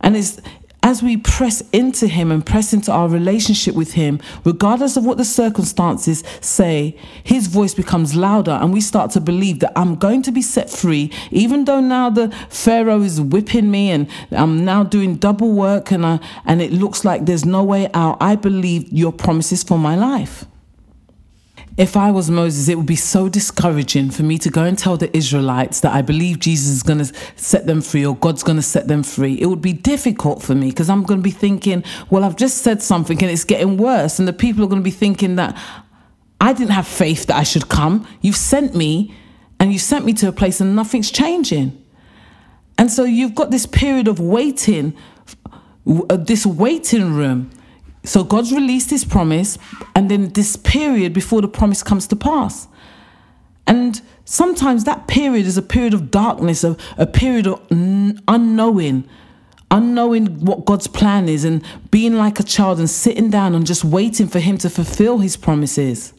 And 0.00 0.16
it's 0.16 0.40
as 0.82 1.02
we 1.02 1.16
press 1.16 1.62
into 1.72 2.06
Him 2.06 2.30
and 2.30 2.44
press 2.44 2.72
into 2.72 2.92
our 2.92 3.08
relationship 3.08 3.74
with 3.74 3.92
Him, 3.92 4.20
regardless 4.44 4.96
of 4.96 5.04
what 5.04 5.18
the 5.18 5.24
circumstances 5.24 6.22
say, 6.40 6.96
His 7.24 7.46
voice 7.46 7.74
becomes 7.74 8.14
louder 8.14 8.52
and 8.52 8.72
we 8.72 8.80
start 8.80 9.10
to 9.12 9.20
believe 9.20 9.60
that 9.60 9.72
I'm 9.76 9.96
going 9.96 10.22
to 10.22 10.32
be 10.32 10.42
set 10.42 10.70
free, 10.70 11.10
even 11.30 11.64
though 11.64 11.80
now 11.80 12.10
the 12.10 12.30
Pharaoh 12.48 13.02
is 13.02 13.20
whipping 13.20 13.70
me 13.70 13.90
and 13.90 14.08
I'm 14.30 14.64
now 14.64 14.82
doing 14.84 15.16
double 15.16 15.52
work 15.52 15.90
and, 15.90 16.06
I, 16.06 16.20
and 16.44 16.62
it 16.62 16.72
looks 16.72 17.04
like 17.04 17.26
there's 17.26 17.44
no 17.44 17.64
way 17.64 17.90
out. 17.92 18.16
I 18.20 18.36
believe 18.36 18.92
your 18.92 19.12
promises 19.12 19.62
for 19.62 19.78
my 19.78 19.96
life. 19.96 20.44
If 21.78 21.96
I 21.96 22.10
was 22.10 22.28
Moses, 22.28 22.68
it 22.68 22.74
would 22.74 22.86
be 22.86 22.96
so 22.96 23.28
discouraging 23.28 24.10
for 24.10 24.24
me 24.24 24.36
to 24.38 24.50
go 24.50 24.64
and 24.64 24.76
tell 24.76 24.96
the 24.96 25.16
Israelites 25.16 25.78
that 25.82 25.94
I 25.94 26.02
believe 26.02 26.40
Jesus 26.40 26.70
is 26.70 26.82
going 26.82 26.98
to 26.98 27.14
set 27.36 27.68
them 27.68 27.82
free 27.82 28.04
or 28.04 28.16
God's 28.16 28.42
going 28.42 28.56
to 28.56 28.62
set 28.62 28.88
them 28.88 29.04
free. 29.04 29.34
It 29.40 29.46
would 29.46 29.62
be 29.62 29.74
difficult 29.74 30.42
for 30.42 30.56
me 30.56 30.70
because 30.70 30.90
I'm 30.90 31.04
going 31.04 31.20
to 31.20 31.22
be 31.22 31.30
thinking, 31.30 31.84
well, 32.10 32.24
I've 32.24 32.34
just 32.34 32.58
said 32.58 32.82
something 32.82 33.16
and 33.22 33.30
it's 33.30 33.44
getting 33.44 33.76
worse. 33.76 34.18
And 34.18 34.26
the 34.26 34.32
people 34.32 34.64
are 34.64 34.66
going 34.66 34.80
to 34.80 34.84
be 34.84 34.90
thinking 34.90 35.36
that 35.36 35.56
I 36.40 36.52
didn't 36.52 36.72
have 36.72 36.88
faith 36.88 37.26
that 37.26 37.36
I 37.36 37.44
should 37.44 37.68
come. 37.68 38.08
You've 38.22 38.36
sent 38.36 38.74
me 38.74 39.14
and 39.60 39.72
you 39.72 39.78
sent 39.78 40.04
me 40.04 40.12
to 40.14 40.26
a 40.26 40.32
place 40.32 40.60
and 40.60 40.74
nothing's 40.74 41.12
changing. 41.12 41.80
And 42.76 42.90
so 42.90 43.04
you've 43.04 43.36
got 43.36 43.52
this 43.52 43.66
period 43.66 44.08
of 44.08 44.18
waiting, 44.18 44.96
uh, 45.86 46.16
this 46.16 46.44
waiting 46.44 47.14
room 47.14 47.52
so 48.04 48.24
God's 48.24 48.52
released 48.52 48.90
his 48.90 49.04
promise, 49.04 49.58
and 49.94 50.10
then 50.10 50.30
this 50.30 50.56
period 50.56 51.12
before 51.12 51.40
the 51.42 51.48
promise 51.48 51.82
comes 51.82 52.06
to 52.08 52.16
pass. 52.16 52.68
And 53.66 54.00
sometimes 54.24 54.84
that 54.84 55.06
period 55.08 55.46
is 55.46 55.58
a 55.58 55.62
period 55.62 55.92
of 55.92 56.10
darkness, 56.10 56.64
a, 56.64 56.76
a 56.96 57.06
period 57.06 57.46
of 57.46 57.60
unknowing, 57.70 59.06
unknowing 59.70 60.44
what 60.44 60.64
God's 60.64 60.86
plan 60.86 61.28
is, 61.28 61.44
and 61.44 61.62
being 61.90 62.14
like 62.14 62.40
a 62.40 62.42
child 62.42 62.78
and 62.78 62.88
sitting 62.88 63.30
down 63.30 63.54
and 63.54 63.66
just 63.66 63.84
waiting 63.84 64.26
for 64.26 64.38
Him 64.38 64.56
to 64.58 64.70
fulfill 64.70 65.18
His 65.18 65.36
promises. 65.36 66.14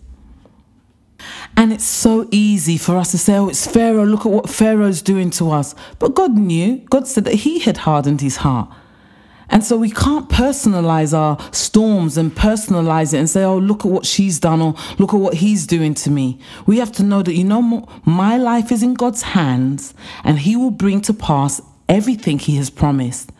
And 1.58 1.74
it's 1.74 1.84
so 1.84 2.28
easy 2.32 2.78
for 2.78 2.98
us 2.98 3.12
to 3.12 3.18
say, 3.18 3.36
oh, 3.36 3.50
it's 3.50 3.68
Pharaoh, 3.68 4.06
look 4.06 4.26
at 4.26 4.32
what 4.32 4.50
Pharaoh's 4.50 5.02
doing 5.02 5.30
to 5.32 5.52
us. 5.52 5.76
But 5.98 6.16
God 6.16 6.38
knew, 6.38 6.78
God 6.90 7.08
said 7.08 7.26
that 7.26 7.34
He 7.34 7.60
had 7.60 7.78
hardened 7.78 8.22
His 8.22 8.38
heart. 8.38 8.72
And 9.50 9.64
so 9.64 9.78
we 9.78 9.90
can't 9.90 10.30
personalize 10.30 11.18
our 11.18 11.38
storms 11.52 12.18
and 12.18 12.32
personalize 12.32 13.14
it 13.14 13.18
and 13.18 13.30
say, 13.30 13.44
oh, 13.44 13.58
look 13.58 13.86
at 13.86 13.92
what 13.92 14.06
she's 14.06 14.40
done 14.40 14.62
or 14.62 14.76
look 15.00 15.14
at 15.14 15.20
what 15.20 15.36
he's 15.36 15.66
doing 15.66 15.94
to 15.96 16.12
me. 16.12 16.40
We 16.66 16.78
have 16.78 16.92
to 16.94 17.04
know 17.04 17.24
that, 17.24 17.34
you 17.34 17.44
know, 17.44 17.88
my 18.06 18.38
life 18.38 18.72
is 18.72 18.84
in 18.84 18.94
God's 18.94 19.24
hands 19.24 19.94
and 20.24 20.40
he 20.40 20.56
will 20.56 20.72
bring 20.72 21.02
to 21.02 21.14
pass 21.14 21.62
everything 21.88 22.38
he 22.38 22.58
has 22.58 22.70
promised. 22.70 23.32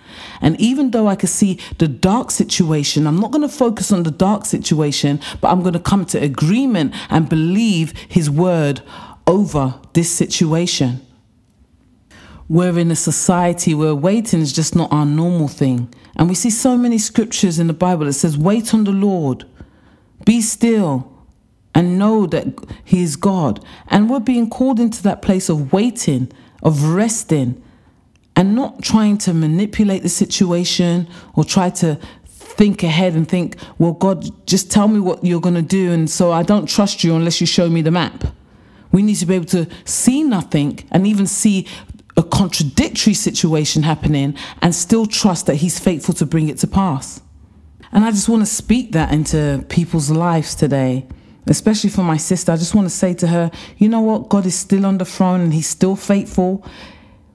And 0.42 0.60
even 0.60 0.90
though 0.92 1.08
I 1.08 1.16
can 1.16 1.30
see 1.30 1.60
the 1.78 1.88
dark 1.88 2.32
situation, 2.32 3.06
I'm 3.06 3.20
not 3.20 3.32
going 3.32 3.48
to 3.48 3.56
focus 3.56 3.92
on 3.92 4.04
the 4.04 4.12
dark 4.12 4.46
situation, 4.46 5.20
but 5.40 5.50
I'm 5.50 5.62
going 5.62 5.74
to 5.74 5.80
come 5.80 6.06
to 6.08 6.18
agreement 6.22 6.96
and 7.12 7.30
believe 7.30 7.94
his 8.08 8.30
word 8.30 8.82
over 9.28 9.80
this 9.94 10.12
situation. 10.12 11.06
We're 12.50 12.80
in 12.80 12.90
a 12.90 12.96
society 12.96 13.76
where 13.76 13.94
waiting 13.94 14.42
is 14.42 14.52
just 14.52 14.76
not 14.76 14.92
our 14.92 15.06
normal 15.06 15.48
thing. 15.48 15.94
And 16.16 16.28
we 16.28 16.36
see 16.36 16.50
so 16.50 16.76
many 16.76 16.98
scriptures 16.98 17.60
in 17.60 17.68
the 17.68 17.74
Bible 17.74 18.06
that 18.06 18.14
says, 18.14 18.38
wait 18.38 18.74
on 18.74 18.84
the 18.84 18.92
Lord, 18.92 19.46
be 20.26 20.42
still, 20.42 21.14
and 21.76 22.00
know 22.00 22.26
that 22.26 22.48
He 22.84 23.04
is 23.04 23.16
God. 23.16 23.64
And 23.88 24.10
we're 24.10 24.20
being 24.20 24.50
called 24.50 24.80
into 24.80 25.04
that 25.04 25.22
place 25.22 25.48
of 25.48 25.72
waiting, 25.72 26.32
of 26.64 26.84
resting, 26.84 27.62
and 28.36 28.56
not 28.56 28.82
trying 28.82 29.20
to 29.20 29.34
manipulate 29.34 30.02
the 30.02 30.10
situation 30.10 31.08
or 31.36 31.44
try 31.44 31.70
to 31.70 32.00
think 32.26 32.84
ahead 32.84 33.14
and 33.14 33.28
think, 33.28 33.58
well, 33.78 33.94
God, 33.94 34.26
just 34.48 34.72
tell 34.72 34.88
me 34.88 35.00
what 35.00 35.24
you're 35.24 35.40
going 35.40 35.56
to 35.56 35.62
do. 35.62 35.92
And 35.92 36.10
so 36.10 36.32
I 36.32 36.44
don't 36.44 36.66
trust 36.66 37.04
you 37.04 37.16
unless 37.16 37.40
you 37.40 37.48
show 37.48 37.70
me 37.70 37.82
the 37.82 37.92
map. 37.92 38.26
We 38.92 39.04
need 39.04 39.16
to 39.16 39.26
be 39.26 39.36
able 39.36 39.46
to 39.46 39.68
see 39.86 40.24
nothing 40.24 40.80
and 40.92 41.06
even 41.06 41.28
see 41.28 41.68
a 42.20 42.24
contradictory 42.24 43.14
situation 43.14 43.82
happening 43.82 44.36
and 44.62 44.76
still 44.76 45.06
trust 45.06 45.46
that 45.46 45.56
He's 45.56 45.80
faithful 45.80 46.14
to 46.16 46.26
bring 46.26 46.50
it 46.50 46.58
to 46.58 46.68
pass. 46.68 47.22
And 47.94 48.04
I 48.04 48.12
just 48.12 48.28
want 48.28 48.42
to 48.42 48.46
speak 48.46 48.92
that 48.92 49.14
into 49.14 49.66
people's 49.70 50.12
lives 50.12 50.54
today, 50.54 51.08
especially 51.48 51.90
for 51.90 52.04
my 52.04 52.18
sister. 52.18 52.52
I 52.52 52.58
just 52.58 52.76
want 52.76 52.86
to 52.86 52.94
say 52.94 53.14
to 53.16 53.28
her, 53.28 53.50
you 53.78 53.88
know 53.88 54.02
what? 54.02 54.28
God 54.28 54.46
is 54.46 54.54
still 54.54 54.86
on 54.86 54.98
the 54.98 55.06
throne 55.06 55.40
and 55.40 55.54
He's 55.54 55.70
still 55.70 55.96
faithful. 55.96 56.66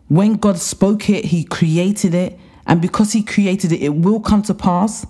When 0.09 0.35
God 0.35 0.59
spoke 0.59 1.09
it, 1.09 1.25
He 1.25 1.45
created 1.45 2.15
it. 2.15 2.39
And 2.67 2.83
because 2.83 3.13
He 3.13 3.23
created 3.23 3.73
it, 3.73 3.83
it 3.83 3.95
will 3.97 4.21
come 4.21 4.43
to 4.43 4.55
pass. 4.55 5.07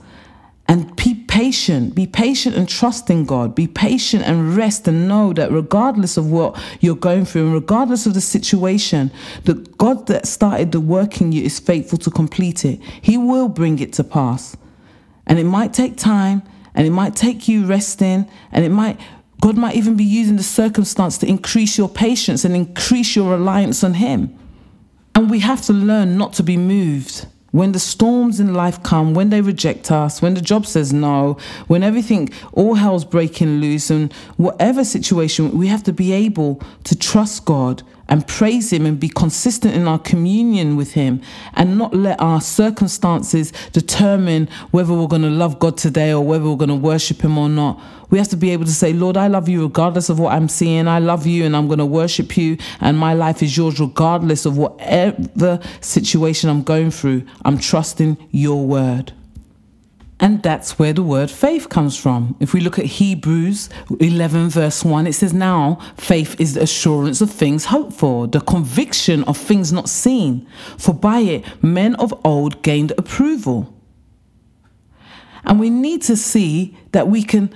And 0.69 0.95
be 0.95 1.24
patient. 1.35 1.97
Be 1.97 2.07
patient 2.07 2.55
and 2.55 2.69
trust 2.69 3.11
in 3.11 3.25
God. 3.25 3.57
Be 3.57 3.67
patient 3.67 4.23
and 4.23 4.57
rest 4.57 4.87
and 4.87 5.09
know 5.09 5.33
that 5.33 5.51
regardless 5.51 6.17
of 6.17 6.31
what 6.31 6.57
you're 6.79 6.95
going 6.95 7.25
through 7.25 7.47
and 7.47 7.55
regardless 7.55 8.07
of 8.07 8.15
the 8.15 8.21
situation, 8.21 9.11
the 9.43 9.55
God 9.55 10.07
that 10.07 10.29
started 10.29 10.71
the 10.71 10.79
work 10.79 11.21
in 11.21 11.33
you 11.33 11.43
is 11.43 11.59
faithful 11.59 11.99
to 11.99 12.11
complete 12.13 12.65
it. 12.65 12.81
He 13.03 13.19
will 13.19 13.49
bring 13.49 13.81
it 13.81 13.93
to 13.95 14.05
pass. 14.05 14.57
And 15.27 15.41
it 15.41 15.45
might 15.45 15.73
take 15.73 15.97
time 15.97 16.45
and 16.73 16.87
it 16.87 16.91
might 16.91 17.17
take 17.17 17.49
you 17.49 17.67
resting 17.67 18.31
and 18.53 18.65
it 18.65 18.71
might 18.71 19.01
God 19.41 19.57
might 19.59 19.75
even 19.75 19.97
be 19.97 20.05
using 20.05 20.37
the 20.37 20.45
circumstance 20.45 21.19
to 21.19 21.27
increase 21.27 21.77
your 21.77 21.89
patience 21.89 22.45
and 22.45 22.55
increase 22.55 23.17
your 23.17 23.33
reliance 23.33 23.83
on 23.83 23.95
him. 23.95 24.39
And 25.17 25.29
we 25.29 25.41
have 25.41 25.63
to 25.63 25.73
learn 25.73 26.17
not 26.17 26.33
to 26.35 26.45
be 26.45 26.57
moved 26.57 27.27
when 27.55 27.71
the 27.71 27.79
storms 27.79 28.41
in 28.41 28.53
life 28.53 28.83
come, 28.83 29.15
when 29.15 29.31
they 29.31 29.41
reject 29.41 29.93
us, 29.93 30.21
when 30.21 30.35
the 30.35 30.41
job 30.41 30.67
says 30.67 30.93
no, 30.93 31.37
when 31.69 31.85
everything, 31.85 32.29
all 32.53 32.75
hell's 32.75 33.05
breaking 33.05 33.61
loose, 33.61 33.91
and 33.91 34.13
whatever 34.37 34.85
situation, 34.85 35.57
we 35.57 35.69
have 35.69 35.85
to 35.85 35.93
be 35.93 36.13
able 36.13 36.61
to 36.83 36.99
trust 36.99 37.45
God 37.45 37.85
and 38.09 38.27
praise 38.27 38.73
Him 38.73 38.87
and 38.87 38.99
be 38.99 39.09
consistent 39.09 39.75
in 39.75 39.89
our 39.89 39.99
communion 39.99 40.77
with 40.77 40.93
Him 40.93 41.23
and 41.55 41.79
not 41.79 41.95
let 41.95 42.21
our 42.21 42.41
circumstances 42.41 43.53
determine 43.73 44.49
whether 44.71 44.93
we're 44.93 45.07
going 45.07 45.23
to 45.23 45.31
love 45.31 45.59
God 45.59 45.77
today 45.77 46.13
or 46.13 46.25
whether 46.25 46.45
we're 46.45 46.57
going 46.57 46.69
to 46.69 46.75
worship 46.75 47.23
Him 47.23 47.39
or 47.39 47.49
not. 47.49 47.81
We 48.11 48.19
have 48.19 48.29
to 48.29 48.37
be 48.37 48.51
able 48.51 48.65
to 48.67 48.73
say, 48.73 48.93
Lord, 48.93 49.17
I 49.17 49.27
love 49.29 49.49
you 49.49 49.63
regardless 49.63 50.09
of 50.09 50.19
what 50.19 50.33
I'm 50.33 50.49
seeing. 50.49 50.87
I 50.87 50.99
love 50.99 51.27
you 51.27 51.45
and 51.45 51.57
I'm 51.57 51.67
going 51.67 51.79
to 51.79 51.87
worship 51.87 52.37
you, 52.37 52.59
and 52.81 52.97
my 52.99 53.15
life 53.15 53.43
is 53.43 53.57
yours 53.57 53.81
regardless 53.81 54.47
of 54.47 54.57
whatever 54.57 55.61
situation 55.81 56.51
I'm 56.51 56.63
going 56.63 56.91
through. 56.91 57.25
I'm 57.45 57.59
trusting 57.59 58.17
your 58.31 58.67
word. 58.67 59.13
And 60.21 60.43
that's 60.43 60.79
where 60.79 60.93
the 60.93 61.03
word 61.03 61.31
faith 61.31 61.69
comes 61.69 61.97
from. 61.97 62.37
If 62.39 62.55
we 62.55 62.61
look 62.61 62.79
at 62.79 62.85
Hebrews 62.87 63.69
11, 63.99 64.49
verse 64.49 64.85
1, 64.85 65.07
it 65.09 65.13
says, 65.15 65.33
Now 65.33 65.81
faith 65.97 66.41
is 66.41 66.55
the 66.55 66.63
assurance 66.63 67.21
of 67.21 67.31
things 67.31 67.67
hoped 67.67 67.95
for, 67.95 68.29
the 68.29 68.41
conviction 68.41 69.25
of 69.25 69.37
things 69.37 69.73
not 69.73 69.89
seen, 69.89 70.47
for 70.79 70.95
by 70.95 71.19
it 71.19 71.45
men 71.63 71.97
of 71.97 72.15
old 72.25 72.63
gained 72.63 72.93
approval. 72.97 73.75
And 75.45 75.59
we 75.61 75.69
need 75.69 76.03
to 76.03 76.17
see 76.17 76.77
that 76.93 77.09
we 77.09 77.23
can 77.23 77.53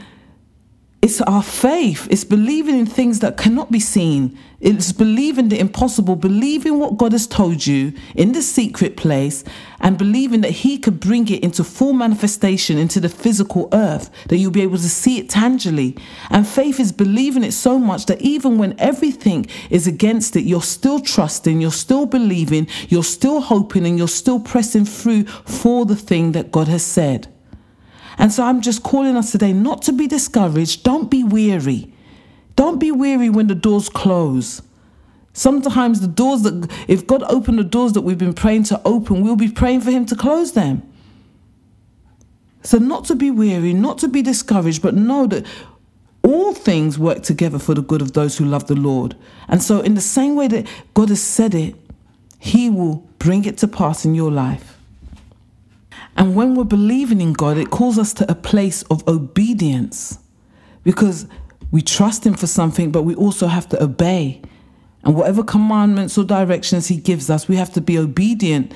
it's 1.01 1.21
our 1.21 1.45
faith. 1.45 2.09
It's 2.11 2.25
believing 2.25 2.77
in 2.77 2.85
things 2.85 3.21
that 3.21 3.37
cannot 3.37 3.71
be 3.71 3.79
seen. 3.79 4.37
It's 4.61 4.91
believing 4.91 5.49
the 5.49 5.61
impossible, 5.61 6.17
believing 6.17 6.81
what 6.81 6.99
God 6.99 7.13
has 7.13 7.29
told 7.29 7.65
you 7.65 7.93
in 8.17 8.33
the 8.33 8.43
secret 8.43 8.97
place, 8.97 9.45
and 9.79 9.97
believing 9.97 10.41
that 10.41 10.51
He 10.51 10.77
could 10.77 10.99
bring 10.99 11.29
it 11.29 11.45
into 11.45 11.63
full 11.63 11.93
manifestation 11.93 12.79
into 12.79 12.99
the 12.99 13.09
physical 13.09 13.69
earth, 13.73 14.11
that 14.27 14.39
you'll 14.39 14.51
be 14.51 14.63
able 14.63 14.79
to 14.79 14.89
see 14.89 15.21
it 15.21 15.31
tangibly. 15.31 15.97
And 16.31 16.45
faith 16.45 16.81
is 16.81 16.91
believing 16.91 17.45
it 17.45 17.53
so 17.53 17.79
much 17.79 18.07
that 18.07 18.21
even 18.21 18.59
when 18.59 18.75
everything 18.81 19.47
is 19.71 19.87
against 19.87 20.35
it, 20.35 20.43
you're 20.43 20.63
still 20.63 20.99
trusting, 20.99 21.61
you're 21.61 21.71
still 21.71 22.07
believing, 22.07 22.67
you're 22.89 23.05
still 23.05 23.41
hoping, 23.41 23.87
and 23.87 23.99
you're 23.99 24.09
still 24.09 24.41
pressing 24.41 24.85
through 24.85 25.27
for 25.27 25.87
the 25.87 25.97
thing 25.97 26.33
that 26.33 26.51
God 26.51 26.67
has 26.67 26.83
said. 26.85 27.29
And 28.19 28.33
so 28.33 28.45
I'm 28.45 28.61
just 28.61 28.83
calling 28.83 29.17
us 29.17 29.33
today 29.33 29.53
not 29.53 29.83
to 29.83 29.93
be 29.93 30.07
discouraged. 30.07 30.83
Don't 30.83 31.11
be 31.11 31.23
weary. 31.23 31.93
Don't 32.57 32.79
be 32.79 32.91
weary 32.91 33.31
when 33.31 33.47
the 33.47 33.55
doors 33.55 33.89
close. 33.89 34.61
Sometimes 35.33 36.01
the 36.01 36.09
doors 36.09 36.43
that, 36.43 36.69
if 36.89 37.07
God 37.07 37.23
opened 37.25 37.61
the 37.61 37.65
doors 37.65 37.93
that 37.93 38.01
we've 38.01 38.19
been 38.19 38.35
praying 38.35 38.65
to 38.65 38.81
open, 38.85 39.23
we'll 39.23 39.37
be 39.37 39.49
praying 39.49 39.83
for 39.83 39.93
Him 39.93 40.05
to 40.07 40.17
close 40.17 40.53
them. 40.53 40.83
So, 42.65 42.79
not 42.79 43.05
to 43.05 43.15
be 43.15 43.31
weary, 43.31 43.73
not 43.73 43.99
to 43.99 44.09
be 44.09 44.21
discouraged, 44.21 44.83
but 44.83 44.97
know 44.97 45.29
that 45.29 45.47
all 46.25 46.53
things 46.53 46.99
work 46.99 47.23
together 47.23 47.61
for 47.61 47.73
the 47.73 47.83
good 47.83 48.03
of 48.03 48.15
those 48.15 48.37
who 48.37 48.45
love 48.45 48.67
the 48.67 48.75
Lord. 48.75 49.17
And 49.47 49.63
so, 49.63 49.81
in 49.81 49.95
the 49.95 50.01
same 50.01 50.35
way 50.35 50.49
that 50.49 50.67
God 50.95 51.09
has 51.11 51.23
said 51.23 51.55
it, 51.55 51.77
He 52.41 52.69
will 52.69 53.07
bring 53.21 53.45
it 53.45 53.59
to 53.59 53.69
pass 53.69 54.05
in 54.05 54.17
your 54.17 54.33
life. 54.33 54.78
And 56.19 56.35
when 56.35 56.57
we're 56.57 56.65
believing 56.65 57.21
in 57.21 57.33
God, 57.33 57.57
it 57.59 57.71
calls 57.71 57.97
us 57.97 58.13
to 58.15 58.31
a 58.31 58.35
place 58.35 58.83
of 58.91 59.07
obedience 59.07 60.19
because 60.83 61.29
we 61.71 61.81
trust 61.81 62.27
Him 62.27 62.35
for 62.35 62.49
something, 62.49 62.91
but 62.91 63.05
we 63.05 63.15
also 63.15 63.47
have 63.47 63.69
to 63.69 63.81
obey. 63.81 64.43
And 65.05 65.15
whatever 65.15 65.45
commandments 65.45 66.19
or 66.19 66.25
directions 66.25 66.89
He 66.89 66.97
gives 66.97 67.31
us, 67.31 67.47
we 67.47 67.55
have 67.55 67.73
to 67.75 67.81
be 67.81 67.97
obedient 67.97 68.75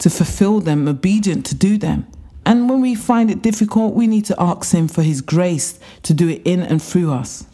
to 0.00 0.10
fulfill 0.10 0.58
them, 0.58 0.88
obedient 0.88 1.46
to 1.46 1.54
do 1.54 1.78
them. 1.78 2.08
And 2.44 2.68
when 2.68 2.80
we 2.80 2.96
find 2.96 3.30
it 3.30 3.40
difficult, 3.40 3.94
we 3.94 4.08
need 4.08 4.24
to 4.24 4.42
ask 4.42 4.74
Him 4.74 4.88
for 4.88 5.02
His 5.02 5.20
grace 5.20 5.78
to 6.02 6.12
do 6.12 6.28
it 6.28 6.42
in 6.44 6.60
and 6.60 6.82
through 6.82 7.12
us. 7.12 7.46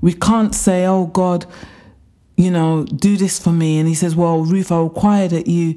We 0.00 0.12
can't 0.12 0.54
say, 0.54 0.86
Oh 0.86 1.06
God, 1.06 1.44
you 2.36 2.52
know, 2.52 2.84
do 2.84 3.16
this 3.16 3.40
for 3.40 3.50
me. 3.50 3.80
And 3.80 3.88
He 3.88 3.96
says, 3.96 4.14
Well, 4.14 4.42
Ruth, 4.42 4.70
I 4.70 4.80
require 4.80 5.26
that 5.26 5.48
you. 5.48 5.76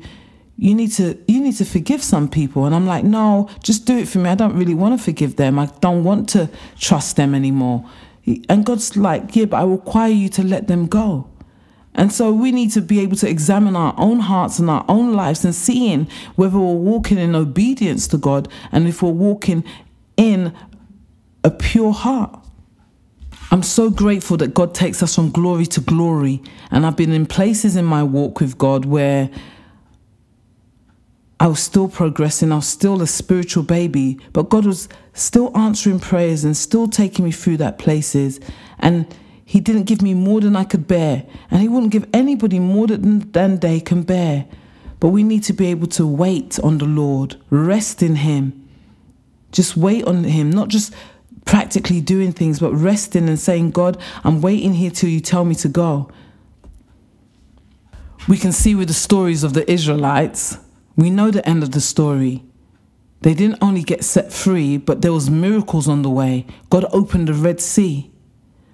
You 0.58 0.76
need 0.76 0.92
to 0.94 1.18
you 1.28 1.42
need 1.42 1.56
to 1.58 1.66
forgive 1.66 2.04
some 2.04 2.30
people. 2.30 2.66
And 2.66 2.76
I'm 2.76 2.86
like 2.86 3.04
no 3.04 3.50
just 3.62 3.86
do 3.86 3.98
it 3.98 4.08
for 4.08 4.20
me. 4.20 4.30
I 4.30 4.36
don't 4.36 4.56
really 4.56 4.76
want 4.76 4.98
to 4.98 5.04
forgive 5.04 5.36
them. 5.36 5.60
I 5.60 5.68
don't 5.82 6.04
want 6.04 6.30
to 6.30 6.50
trust 6.80 7.16
them 7.16 7.34
anymore. 7.34 7.90
And 8.50 8.66
God's 8.66 8.96
like 8.96 9.36
yeah 9.36 9.46
but 9.46 9.58
I 9.58 9.64
require 9.64 10.12
you 10.12 10.30
to 10.30 10.44
let 10.44 10.68
them 10.68 10.88
go. 10.88 11.30
And 11.96 12.12
so 12.12 12.32
we 12.32 12.52
need 12.52 12.72
to 12.72 12.82
be 12.82 13.00
able 13.02 13.18
to 13.18 13.30
examine 13.30 13.76
our 13.76 13.94
own 13.98 14.20
hearts 14.20 14.58
and 14.58 14.70
our 14.70 14.84
own 14.90 15.14
lives 15.14 15.46
and 15.46 15.54
seeing 15.54 16.08
whether 16.36 16.58
we're 16.58 16.74
walking 16.74 17.20
in 17.20 17.36
obedience 17.36 18.08
to 18.08 18.18
God 18.18 18.48
and 18.72 18.88
if 18.88 19.04
we're 19.04 19.12
walking 19.12 19.64
in 20.18 20.54
a 21.44 21.52
pure 21.52 21.94
heart. 21.94 22.40
I'm 23.52 23.62
so 23.62 23.92
grateful 23.92 24.38
that 24.38 24.56
God 24.56 24.74
takes 24.74 25.04
us 25.04 25.14
from 25.14 25.30
glory 25.30 25.68
to 25.68 25.82
glory. 25.82 26.42
And 26.72 26.88
I've 26.88 26.98
been 26.98 27.12
in 27.12 27.28
places 27.28 27.76
in 27.76 27.86
my 27.86 28.02
walk 28.02 28.40
with 28.40 28.58
God 28.58 28.86
where 28.86 29.30
I 31.44 31.48
was 31.48 31.60
still 31.60 31.90
progressing, 31.90 32.54
I 32.54 32.56
was 32.56 32.68
still 32.68 33.02
a 33.02 33.08
spiritual 33.08 33.64
baby, 33.64 34.18
but 34.32 34.48
God 34.48 34.66
was 34.66 34.88
still 35.12 35.52
answering 35.58 36.00
prayers 36.00 36.46
and 36.46 36.56
still 36.56 36.88
taking 36.88 37.26
me 37.26 37.32
through 37.32 37.58
that 37.58 37.78
places. 37.78 38.40
And 38.80 39.14
he 39.44 39.60
didn't 39.60 39.84
give 39.84 40.02
me 40.02 40.14
more 40.14 40.40
than 40.40 40.56
I 40.56 40.64
could 40.64 40.88
bear, 40.88 41.26
and 41.52 41.62
He 41.62 41.68
wouldn't 41.68 41.92
give 41.92 42.08
anybody 42.14 42.60
more 42.60 42.88
than, 42.88 43.30
than 43.34 43.60
they 43.60 43.82
can 43.82 44.04
bear. 44.04 44.46
But 45.02 45.10
we 45.10 45.22
need 45.22 45.44
to 45.44 45.52
be 45.54 45.68
able 45.68 45.88
to 45.88 46.08
wait 46.08 46.60
on 46.62 46.78
the 46.78 46.86
Lord, 46.86 47.36
rest 47.50 48.02
in 48.02 48.16
Him. 48.16 48.66
Just 49.52 49.76
wait 49.76 50.06
on 50.06 50.24
Him, 50.24 50.50
not 50.50 50.70
just 50.70 50.94
practically 51.44 52.00
doing 52.00 52.32
things, 52.32 52.62
but 52.62 52.72
resting 52.72 53.28
and 53.28 53.38
saying, 53.38 53.72
God, 53.72 54.02
I'm 54.24 54.40
waiting 54.40 54.76
here 54.76 54.92
till 54.92 55.10
you 55.10 55.20
tell 55.20 55.44
me 55.44 55.56
to 55.56 55.68
go. 55.68 56.10
We 58.30 58.38
can 58.38 58.54
see 58.54 58.76
with 58.76 58.88
the 58.88 58.94
stories 58.94 59.44
of 59.44 59.54
the 59.54 59.70
Israelites, 59.70 60.58
we 60.96 61.10
know 61.10 61.32
the 61.32 61.48
end 61.48 61.64
of 61.64 61.72
the 61.72 61.82
story. 61.82 62.44
They 63.22 63.34
didn't 63.34 63.60
only 63.62 63.84
get 63.84 64.04
set 64.04 64.34
free, 64.34 64.78
but 64.78 65.02
there 65.02 65.14
was 65.14 65.30
miracles 65.30 65.88
on 65.88 66.02
the 66.02 66.10
way. 66.10 66.46
God 66.70 66.86
opened 66.92 67.30
the 67.30 67.34
Red 67.34 67.62
Sea. 67.62 68.12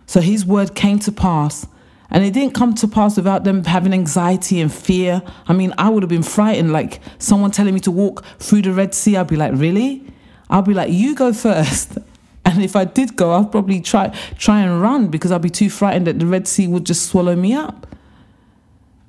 So 0.08 0.22
his 0.22 0.46
word 0.46 0.74
came 0.74 0.98
to 1.00 1.12
pass. 1.12 1.68
And 2.12 2.26
it 2.26 2.34
didn't 2.34 2.56
come 2.56 2.74
to 2.76 2.88
pass 2.88 3.16
without 3.16 3.44
them 3.44 3.64
having 3.64 3.94
anxiety 3.94 4.60
and 4.60 4.74
fear. 4.74 5.22
I 5.48 5.54
mean, 5.54 5.74
I 5.78 5.90
would 5.90 6.02
have 6.02 6.10
been 6.10 6.24
frightened, 6.24 6.72
like 6.72 7.00
someone 7.20 7.52
telling 7.52 7.76
me 7.76 7.80
to 7.82 7.92
walk 7.92 8.26
through 8.40 8.64
the 8.64 8.74
Red 8.74 8.96
Sea. 8.96 9.18
I'd 9.18 9.28
be 9.28 9.36
like, 9.36 9.52
really? 9.54 10.04
I'd 10.50 10.66
be 10.66 10.74
like, 10.74 10.92
you 10.92 11.14
go 11.14 11.32
first. 11.48 12.00
And 12.44 12.64
if 12.64 12.76
I 12.76 12.86
did 12.86 13.16
go, 13.16 13.34
I'd 13.34 13.52
probably 13.52 13.80
try 13.80 14.08
try 14.40 14.62
and 14.62 14.82
run 14.82 15.10
because 15.10 15.32
I'd 15.32 15.44
be 15.44 15.52
too 15.52 15.70
frightened 15.70 16.08
that 16.08 16.18
the 16.18 16.26
Red 16.26 16.48
Sea 16.48 16.68
would 16.68 16.86
just 16.86 17.08
swallow 17.08 17.36
me 17.36 17.54
up. 17.54 17.86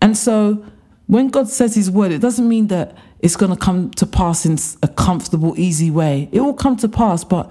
And 0.02 0.16
so 0.16 0.62
when 1.10 1.26
God 1.26 1.48
says 1.48 1.74
his 1.74 1.90
word, 1.90 2.12
it 2.12 2.20
doesn't 2.20 2.48
mean 2.48 2.68
that 2.68 2.96
it's 3.18 3.34
going 3.34 3.50
to 3.50 3.58
come 3.58 3.90
to 3.94 4.06
pass 4.06 4.46
in 4.46 4.56
a 4.80 4.86
comfortable, 4.86 5.58
easy 5.58 5.90
way. 5.90 6.28
It 6.30 6.38
will 6.38 6.54
come 6.54 6.76
to 6.76 6.88
pass, 6.88 7.24
but 7.24 7.50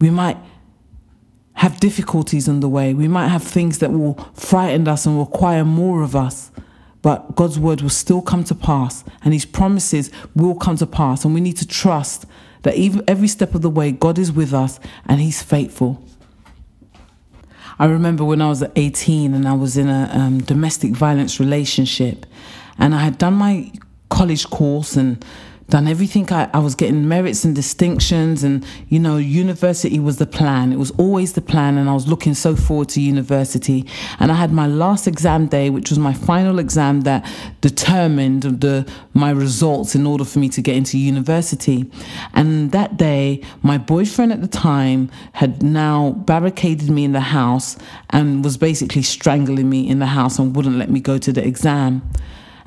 we 0.00 0.10
might 0.10 0.36
have 1.54 1.80
difficulties 1.80 2.46
in 2.46 2.60
the 2.60 2.68
way. 2.68 2.94
We 2.94 3.08
might 3.08 3.26
have 3.26 3.42
things 3.42 3.80
that 3.80 3.90
will 3.90 4.14
frighten 4.32 4.86
us 4.86 5.06
and 5.06 5.18
require 5.18 5.64
more 5.64 6.04
of 6.04 6.14
us. 6.14 6.52
But 7.02 7.34
God's 7.34 7.58
word 7.58 7.80
will 7.80 7.90
still 7.90 8.22
come 8.22 8.44
to 8.44 8.54
pass 8.54 9.02
and 9.24 9.34
his 9.34 9.44
promises 9.44 10.12
will 10.36 10.54
come 10.54 10.76
to 10.76 10.86
pass. 10.86 11.24
And 11.24 11.34
we 11.34 11.40
need 11.40 11.56
to 11.56 11.66
trust 11.66 12.26
that 12.62 12.76
even 12.76 13.02
every 13.08 13.26
step 13.26 13.56
of 13.56 13.62
the 13.62 13.70
way, 13.70 13.90
God 13.90 14.20
is 14.20 14.30
with 14.30 14.54
us 14.54 14.78
and 15.04 15.20
he's 15.20 15.42
faithful. 15.42 16.00
I 17.80 17.86
remember 17.86 18.26
when 18.26 18.42
I 18.42 18.48
was 18.50 18.62
18 18.76 19.32
and 19.32 19.48
I 19.48 19.54
was 19.54 19.78
in 19.78 19.88
a 19.88 20.10
um, 20.12 20.40
domestic 20.42 20.90
violence 20.90 21.40
relationship 21.40 22.26
and 22.78 22.94
I 22.94 22.98
had 22.98 23.16
done 23.16 23.32
my 23.32 23.72
college 24.10 24.44
course 24.50 24.98
and 24.98 25.24
done 25.70 25.88
everything. 25.88 26.30
I, 26.32 26.50
I 26.52 26.58
was 26.58 26.74
getting 26.74 27.08
merits 27.08 27.44
and 27.44 27.54
distinctions, 27.54 28.42
and 28.44 28.66
you 28.88 28.98
know, 28.98 29.16
university 29.16 29.98
was 29.98 30.18
the 30.18 30.26
plan. 30.26 30.72
It 30.72 30.76
was 30.76 30.90
always 30.92 31.32
the 31.32 31.40
plan, 31.40 31.78
and 31.78 31.88
I 31.88 31.94
was 31.94 32.06
looking 32.06 32.34
so 32.34 32.56
forward 32.56 32.88
to 32.90 33.00
university. 33.00 33.86
And 34.18 34.30
I 34.30 34.34
had 34.34 34.52
my 34.52 34.66
last 34.66 35.06
exam 35.06 35.46
day, 35.46 35.70
which 35.70 35.90
was 35.90 35.98
my 35.98 36.12
final 36.12 36.58
exam 36.58 37.02
that 37.02 37.24
determined 37.60 38.42
the 38.42 38.90
my 39.14 39.30
results 39.30 39.94
in 39.94 40.06
order 40.06 40.24
for 40.24 40.38
me 40.40 40.48
to 40.50 40.60
get 40.60 40.76
into 40.76 40.98
university. 40.98 41.90
And 42.34 42.72
that 42.72 42.96
day, 42.96 43.42
my 43.62 43.78
boyfriend 43.78 44.32
at 44.32 44.40
the 44.40 44.48
time 44.48 45.10
had 45.32 45.62
now 45.62 46.10
barricaded 46.10 46.90
me 46.90 47.04
in 47.04 47.12
the 47.12 47.20
house 47.20 47.76
and 48.10 48.44
was 48.44 48.56
basically 48.56 49.02
strangling 49.02 49.70
me 49.70 49.88
in 49.88 50.00
the 50.00 50.06
house 50.06 50.38
and 50.38 50.54
wouldn't 50.54 50.76
let 50.76 50.90
me 50.90 51.00
go 51.00 51.18
to 51.18 51.32
the 51.32 51.46
exam. 51.46 52.02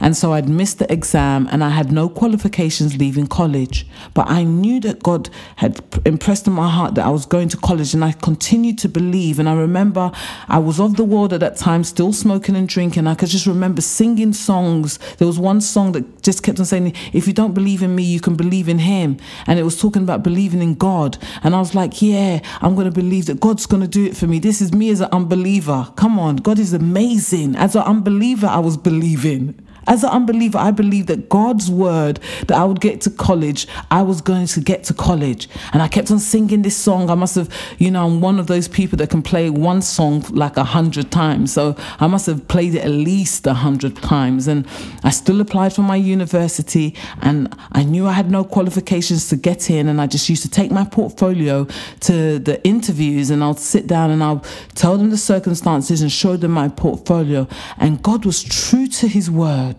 And 0.03 0.17
so 0.17 0.33
I'd 0.33 0.49
missed 0.49 0.79
the 0.79 0.91
exam 0.91 1.47
and 1.49 1.63
I 1.63 1.69
had 1.69 1.89
no 1.89 2.09
qualifications 2.09 2.97
leaving 2.97 3.25
college. 3.25 3.87
But 4.13 4.29
I 4.29 4.43
knew 4.43 4.81
that 4.81 5.01
God 5.01 5.29
had 5.55 5.81
impressed 6.05 6.45
in 6.45 6.51
my 6.51 6.69
heart 6.69 6.95
that 6.95 7.05
I 7.05 7.09
was 7.09 7.25
going 7.25 7.47
to 7.47 7.57
college 7.57 7.93
and 7.93 8.03
I 8.03 8.11
continued 8.11 8.77
to 8.79 8.89
believe. 8.89 9.39
And 9.39 9.47
I 9.47 9.55
remember 9.55 10.11
I 10.49 10.59
was 10.59 10.77
of 10.81 10.97
the 10.97 11.05
world 11.05 11.31
at 11.31 11.39
that 11.39 11.55
time, 11.55 11.85
still 11.85 12.11
smoking 12.11 12.57
and 12.57 12.67
drinking. 12.67 13.07
I 13.07 13.15
could 13.15 13.29
just 13.29 13.47
remember 13.47 13.81
singing 13.81 14.33
songs. 14.33 14.99
There 15.19 15.27
was 15.27 15.39
one 15.39 15.61
song 15.61 15.93
that 15.93 16.21
just 16.21 16.43
kept 16.43 16.59
on 16.59 16.65
saying, 16.65 16.93
If 17.13 17.25
you 17.25 17.31
don't 17.31 17.53
believe 17.53 17.81
in 17.81 17.95
me, 17.95 18.03
you 18.03 18.19
can 18.19 18.35
believe 18.35 18.67
in 18.67 18.79
Him. 18.79 19.15
And 19.47 19.57
it 19.57 19.63
was 19.63 19.79
talking 19.79 20.03
about 20.03 20.21
believing 20.21 20.61
in 20.61 20.75
God. 20.75 21.17
And 21.43 21.55
I 21.55 21.59
was 21.59 21.75
like, 21.75 22.01
Yeah, 22.01 22.41
I'm 22.61 22.75
going 22.75 22.91
to 22.91 22.91
believe 22.91 23.27
that 23.27 23.39
God's 23.39 23.65
going 23.65 23.81
to 23.81 23.87
do 23.87 24.03
it 24.03 24.17
for 24.17 24.27
me. 24.27 24.39
This 24.39 24.59
is 24.59 24.73
me 24.73 24.89
as 24.89 24.99
an 24.99 25.09
unbeliever. 25.13 25.93
Come 25.95 26.19
on, 26.19 26.35
God 26.35 26.59
is 26.59 26.73
amazing. 26.73 27.55
As 27.55 27.77
an 27.77 27.83
unbeliever, 27.83 28.47
I 28.47 28.59
was 28.59 28.75
believing. 28.75 29.62
As 29.87 30.03
an 30.03 30.09
unbeliever, 30.09 30.57
I 30.57 30.71
believed 30.71 31.07
that 31.07 31.29
God's 31.29 31.69
word 31.69 32.19
that 32.47 32.57
I 32.57 32.63
would 32.63 32.79
get 32.79 33.01
to 33.01 33.09
college, 33.09 33.67
I 33.91 34.01
was 34.01 34.21
going 34.21 34.47
to 34.47 34.61
get 34.61 34.83
to 34.85 34.93
college. 34.93 35.49
And 35.73 35.81
I 35.81 35.87
kept 35.87 36.11
on 36.11 36.19
singing 36.19 36.61
this 36.61 36.77
song. 36.77 37.09
I 37.09 37.15
must 37.15 37.35
have, 37.35 37.49
you 37.77 37.91
know, 37.91 38.05
I'm 38.05 38.21
one 38.21 38.39
of 38.39 38.47
those 38.47 38.67
people 38.67 38.97
that 38.97 39.09
can 39.09 39.21
play 39.21 39.49
one 39.49 39.81
song 39.81 40.21
like 40.29 40.57
a 40.57 40.63
hundred 40.63 41.11
times. 41.11 41.53
So 41.53 41.75
I 41.99 42.07
must 42.07 42.25
have 42.27 42.47
played 42.47 42.75
it 42.75 42.83
at 42.83 42.91
least 42.91 43.47
a 43.47 43.53
hundred 43.53 43.97
times. 43.97 44.47
And 44.47 44.67
I 45.03 45.09
still 45.09 45.41
applied 45.41 45.73
for 45.73 45.81
my 45.81 45.95
university 45.95 46.95
and 47.21 47.53
I 47.71 47.83
knew 47.83 48.07
I 48.07 48.13
had 48.13 48.29
no 48.31 48.43
qualifications 48.43 49.27
to 49.29 49.35
get 49.35 49.69
in. 49.69 49.87
And 49.87 49.99
I 49.99 50.07
just 50.07 50.29
used 50.29 50.43
to 50.43 50.49
take 50.49 50.71
my 50.71 50.85
portfolio 50.85 51.67
to 52.01 52.39
the 52.39 52.63
interviews 52.63 53.29
and 53.29 53.43
I'll 53.43 53.55
sit 53.55 53.87
down 53.87 54.11
and 54.11 54.23
I'll 54.23 54.43
tell 54.75 54.97
them 54.97 55.09
the 55.09 55.17
circumstances 55.17 56.01
and 56.01 56.11
show 56.11 56.37
them 56.37 56.51
my 56.51 56.69
portfolio. 56.69 57.47
And 57.77 58.01
God 58.01 58.25
was 58.25 58.43
true 58.43 58.87
to 58.87 59.07
his 59.07 59.29
word. 59.29 59.72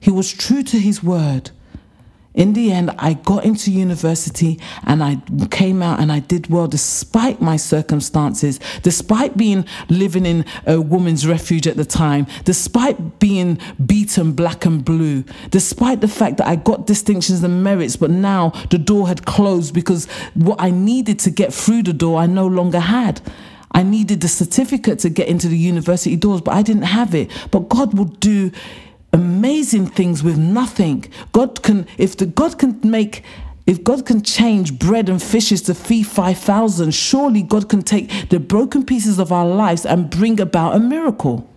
He 0.00 0.10
was 0.10 0.32
true 0.32 0.62
to 0.62 0.78
his 0.78 1.02
word. 1.02 1.50
In 2.32 2.52
the 2.52 2.70
end, 2.70 2.92
I 2.96 3.14
got 3.14 3.44
into 3.44 3.72
university 3.72 4.60
and 4.84 5.02
I 5.02 5.20
came 5.50 5.82
out 5.82 5.98
and 5.98 6.12
I 6.12 6.20
did 6.20 6.46
well 6.46 6.68
despite 6.68 7.42
my 7.42 7.56
circumstances, 7.56 8.60
despite 8.82 9.36
being 9.36 9.66
living 9.88 10.24
in 10.24 10.44
a 10.64 10.80
woman's 10.80 11.26
refuge 11.26 11.66
at 11.66 11.76
the 11.76 11.84
time, 11.84 12.28
despite 12.44 13.18
being 13.18 13.58
beaten 13.84 14.32
black 14.32 14.64
and 14.64 14.84
blue, 14.84 15.24
despite 15.50 16.02
the 16.02 16.08
fact 16.08 16.36
that 16.36 16.46
I 16.46 16.54
got 16.54 16.86
distinctions 16.86 17.42
and 17.42 17.64
merits, 17.64 17.96
but 17.96 18.10
now 18.10 18.50
the 18.70 18.78
door 18.78 19.08
had 19.08 19.26
closed 19.26 19.74
because 19.74 20.06
what 20.34 20.60
I 20.60 20.70
needed 20.70 21.18
to 21.20 21.30
get 21.30 21.52
through 21.52 21.82
the 21.82 21.92
door, 21.92 22.20
I 22.20 22.26
no 22.26 22.46
longer 22.46 22.80
had. 22.80 23.20
I 23.72 23.82
needed 23.82 24.20
the 24.20 24.28
certificate 24.28 25.00
to 25.00 25.10
get 25.10 25.28
into 25.28 25.48
the 25.48 25.58
university 25.58 26.16
doors, 26.16 26.40
but 26.40 26.54
I 26.54 26.62
didn't 26.62 26.82
have 26.82 27.14
it. 27.14 27.30
But 27.50 27.68
God 27.68 27.96
will 27.96 28.06
do 28.06 28.50
amazing 29.12 29.86
things 29.86 30.22
with 30.22 30.38
nothing. 30.38 31.04
God 31.32 31.62
can, 31.62 31.86
if 31.98 32.16
the 32.16 32.26
God 32.26 32.58
can 32.58 32.80
make 32.84 33.24
if 33.66 33.84
God 33.84 34.04
can 34.04 34.22
change 34.22 34.80
bread 34.80 35.08
and 35.08 35.22
fishes 35.22 35.62
to 35.62 35.74
feed 35.74 36.06
5,000, 36.08 36.92
surely 36.92 37.42
God 37.42 37.68
can 37.68 37.82
take 37.82 38.28
the 38.28 38.40
broken 38.40 38.84
pieces 38.84 39.20
of 39.20 39.30
our 39.30 39.46
lives 39.46 39.86
and 39.86 40.10
bring 40.10 40.40
about 40.40 40.74
a 40.74 40.80
miracle. 40.80 41.48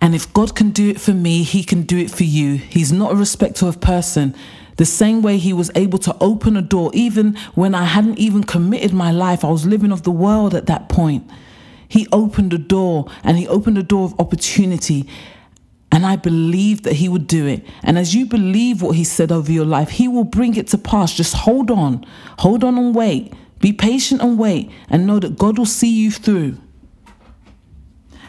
And 0.00 0.14
if 0.14 0.32
God 0.32 0.54
can 0.54 0.70
do 0.70 0.90
it 0.90 1.00
for 1.00 1.12
me, 1.12 1.42
He 1.42 1.64
can 1.64 1.82
do 1.82 1.98
it 1.98 2.10
for 2.10 2.22
you. 2.22 2.54
He's 2.54 2.92
not 2.92 3.12
a 3.12 3.16
respecter 3.16 3.66
of 3.66 3.80
person. 3.80 4.32
The 4.76 4.84
same 4.84 5.22
way 5.22 5.38
He 5.38 5.52
was 5.52 5.72
able 5.74 5.98
to 6.00 6.16
open 6.20 6.56
a 6.56 6.62
door, 6.62 6.92
even 6.94 7.34
when 7.56 7.74
I 7.74 7.84
hadn't 7.84 8.18
even 8.18 8.44
committed 8.44 8.92
my 8.92 9.10
life, 9.10 9.44
I 9.44 9.50
was 9.50 9.66
living 9.66 9.90
of 9.90 10.04
the 10.04 10.12
world 10.12 10.54
at 10.54 10.66
that 10.66 10.88
point. 10.88 11.28
He 11.88 12.06
opened 12.12 12.52
a 12.52 12.58
door 12.58 13.10
and 13.24 13.38
He 13.38 13.48
opened 13.48 13.78
a 13.78 13.82
door 13.82 14.04
of 14.04 14.20
opportunity. 14.20 15.08
And 15.98 16.06
I 16.06 16.14
believe 16.14 16.84
that 16.84 16.92
He 16.92 17.08
would 17.08 17.26
do 17.26 17.44
it. 17.48 17.66
And 17.82 17.98
as 17.98 18.14
you 18.14 18.24
believe 18.24 18.82
what 18.82 18.94
He 18.94 19.02
said 19.02 19.32
over 19.32 19.50
your 19.50 19.64
life, 19.64 19.90
He 19.90 20.06
will 20.06 20.22
bring 20.22 20.54
it 20.54 20.68
to 20.68 20.78
pass. 20.78 21.12
Just 21.12 21.34
hold 21.34 21.72
on, 21.72 22.06
hold 22.38 22.62
on 22.62 22.78
and 22.78 22.94
wait. 22.94 23.32
Be 23.58 23.72
patient 23.72 24.22
and 24.22 24.38
wait, 24.38 24.70
and 24.88 25.08
know 25.08 25.18
that 25.18 25.36
God 25.36 25.58
will 25.58 25.66
see 25.66 25.90
you 25.90 26.12
through. 26.12 26.56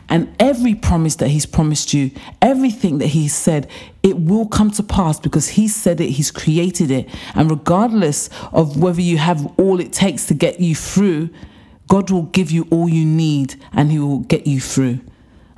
And 0.10 0.36
every 0.39 0.73
promise 0.73 1.17
that 1.17 1.27
He's 1.27 1.45
promised 1.45 1.93
you, 1.93 2.10
everything 2.41 2.97
that 2.97 3.10
He's 3.10 3.36
said, 3.36 3.69
it 4.01 4.17
will 4.17 4.47
come 4.47 4.71
to 4.71 4.82
pass 4.82 5.19
because 5.19 5.49
He 5.49 5.67
said 5.67 6.01
it, 6.01 6.10
He's 6.10 6.32
created 6.32 6.89
it. 6.89 7.08
And 7.36 7.51
regardless 7.51 8.32
of 8.51 8.82
whether 8.82 9.01
you 9.01 9.19
have 9.19 9.45
all 9.60 9.79
it 9.79 9.93
takes 9.93 10.25
to 10.25 10.34
get 10.34 10.60
you 10.60 10.73
through, 10.73 11.29
God 11.88 12.10
will 12.10 12.23
give 12.23 12.49
you 12.49 12.67
all 12.71 12.89
you 12.89 13.05
need 13.05 13.63
and 13.73 13.91
He 13.91 13.99
will 13.99 14.21
get 14.21 14.47
you 14.47 14.60
through. 14.60 15.01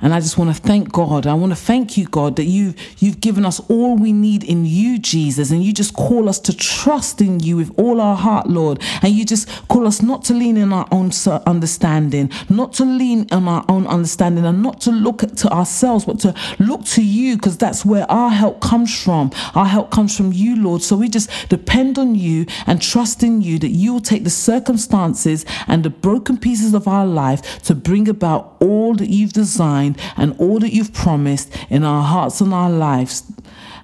And 0.02 0.12
I 0.12 0.20
just 0.20 0.36
want 0.36 0.54
to 0.54 0.60
thank 0.60 0.92
God. 0.92 1.26
I 1.26 1.34
want 1.34 1.52
to 1.52 1.56
thank 1.56 1.96
you, 1.96 2.06
God, 2.06 2.36
that 2.36 2.44
you 2.44 2.74
you've 2.98 3.20
given 3.20 3.46
us 3.46 3.60
all 3.70 3.96
we 3.96 4.12
need 4.12 4.42
in 4.42 4.66
you, 4.66 4.98
Jesus, 4.98 5.52
and 5.52 5.62
you 5.62 5.72
just 5.72 5.94
call 5.94 6.28
us 6.28 6.40
to 6.40 6.56
trust 6.56 7.20
in 7.20 7.38
you 7.40 7.56
with 7.56 7.72
all 7.78 8.00
our 8.00 8.16
heart, 8.16 8.48
Lord. 8.48 8.82
And 9.02 9.14
you 9.14 9.24
just 9.24 9.48
call 9.68 9.86
us 9.86 10.02
not 10.02 10.24
to 10.24 10.34
lean 10.34 10.56
in 10.56 10.72
our 10.72 10.88
own 10.90 11.12
understanding, 11.46 12.30
not 12.48 12.72
to 12.74 12.84
lean 12.84 13.28
on 13.30 13.46
our 13.46 13.64
own 13.68 13.86
understanding, 13.86 14.44
and 14.44 14.60
not 14.62 14.80
to 14.82 14.90
look 14.90 15.20
to 15.36 15.48
ourselves, 15.52 16.04
but 16.04 16.18
to 16.20 16.34
look 16.58 16.84
to 16.86 17.02
you, 17.02 17.36
because 17.36 17.56
that's 17.56 17.84
where 17.84 18.10
our 18.10 18.30
help 18.30 18.60
comes 18.60 19.00
from. 19.02 19.30
Our 19.54 19.66
help 19.66 19.92
comes 19.92 20.16
from 20.16 20.32
you, 20.32 20.60
Lord. 20.60 20.82
So 20.82 20.96
we 20.96 21.08
just 21.08 21.48
depend 21.48 21.98
on 21.98 22.16
you 22.16 22.46
and 22.66 22.82
trust 22.82 23.22
in 23.22 23.40
you 23.40 23.58
that 23.60 23.68
you 23.68 23.92
will 23.92 24.00
take 24.00 24.24
the 24.24 24.30
circumstances 24.30 25.44
and 25.68 25.84
the 25.84 25.90
broken 25.90 26.38
pieces 26.38 26.74
of 26.74 26.88
our 26.88 27.06
life 27.06 27.62
to 27.62 27.74
bring 27.74 28.08
about 28.08 28.56
all 28.60 28.94
that 28.94 29.08
you've 29.08 29.32
designed 29.32 29.91
and 30.16 30.34
all 30.38 30.58
that 30.58 30.72
you've 30.72 30.92
promised 30.92 31.54
in 31.70 31.84
our 31.84 32.02
hearts 32.02 32.40
and 32.40 32.52
our 32.52 32.70
lives. 32.70 33.24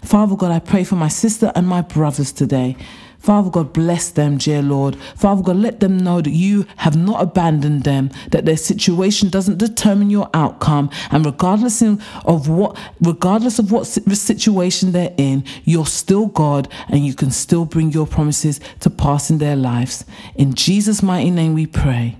Father 0.03 0.37
God, 0.37 0.53
I 0.53 0.59
pray 0.61 0.85
for 0.85 0.97
my 0.97 1.09
sister 1.09 1.53
and 1.55 1.66
my 1.66 1.83
brothers 1.83 2.33
today. 2.33 2.77
Father 3.18 3.51
God, 3.51 3.73
bless 3.73 4.11
them, 4.11 4.38
dear 4.38 4.62
Lord. 4.62 4.97
Father 5.16 5.42
God, 5.42 5.57
let 5.57 5.81
them 5.81 5.99
know 5.99 6.21
that 6.23 6.31
you 6.31 6.66
have 6.77 6.97
not 6.97 7.21
abandoned 7.21 7.83
them, 7.83 8.11
that 8.31 8.44
their 8.44 8.57
situation 8.57 9.29
doesn't 9.29 9.59
determine 9.59 10.09
your 10.09 10.31
outcome, 10.33 10.88
and 11.11 11.27
regardless 11.27 11.83
of 11.83 12.49
what, 12.49 12.79
regardless 13.01 13.59
of 13.59 13.73
what 13.73 13.88
situation 13.88 14.92
they're 14.92 15.12
in, 15.16 15.42
you're 15.64 15.85
still 15.85 16.27
God, 16.29 16.68
and 16.88 17.05
you 17.05 17.12
can 17.12 17.33
still 17.33 17.64
bring 17.64 17.90
your 17.90 18.07
promises 18.07 18.61
to 18.81 18.88
pass 18.88 19.31
in 19.31 19.38
their 19.38 19.57
lives. 19.57 20.05
In 20.37 20.55
Jesus' 20.55 21.03
mighty 21.03 21.33
name, 21.33 21.55
we 21.55 21.66
pray. 21.66 22.16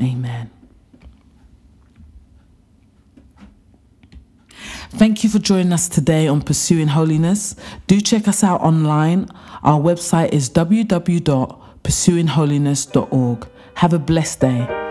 Amen. 0.00 0.50
Thank 4.90 5.22
you 5.22 5.28
for 5.30 5.38
joining 5.38 5.72
us 5.72 5.88
today 5.88 6.26
on 6.28 6.42
Pursuing 6.42 6.88
Holiness. 6.88 7.54
Do 7.86 8.00
check 8.00 8.26
us 8.26 8.42
out 8.42 8.62
online. 8.62 9.28
Our 9.62 9.78
website 9.80 10.32
is 10.32 10.50
www.pursuingholiness.org. 10.50 13.48
Have 13.74 13.92
a 13.92 13.98
blessed 13.98 14.40
day. 14.40 14.87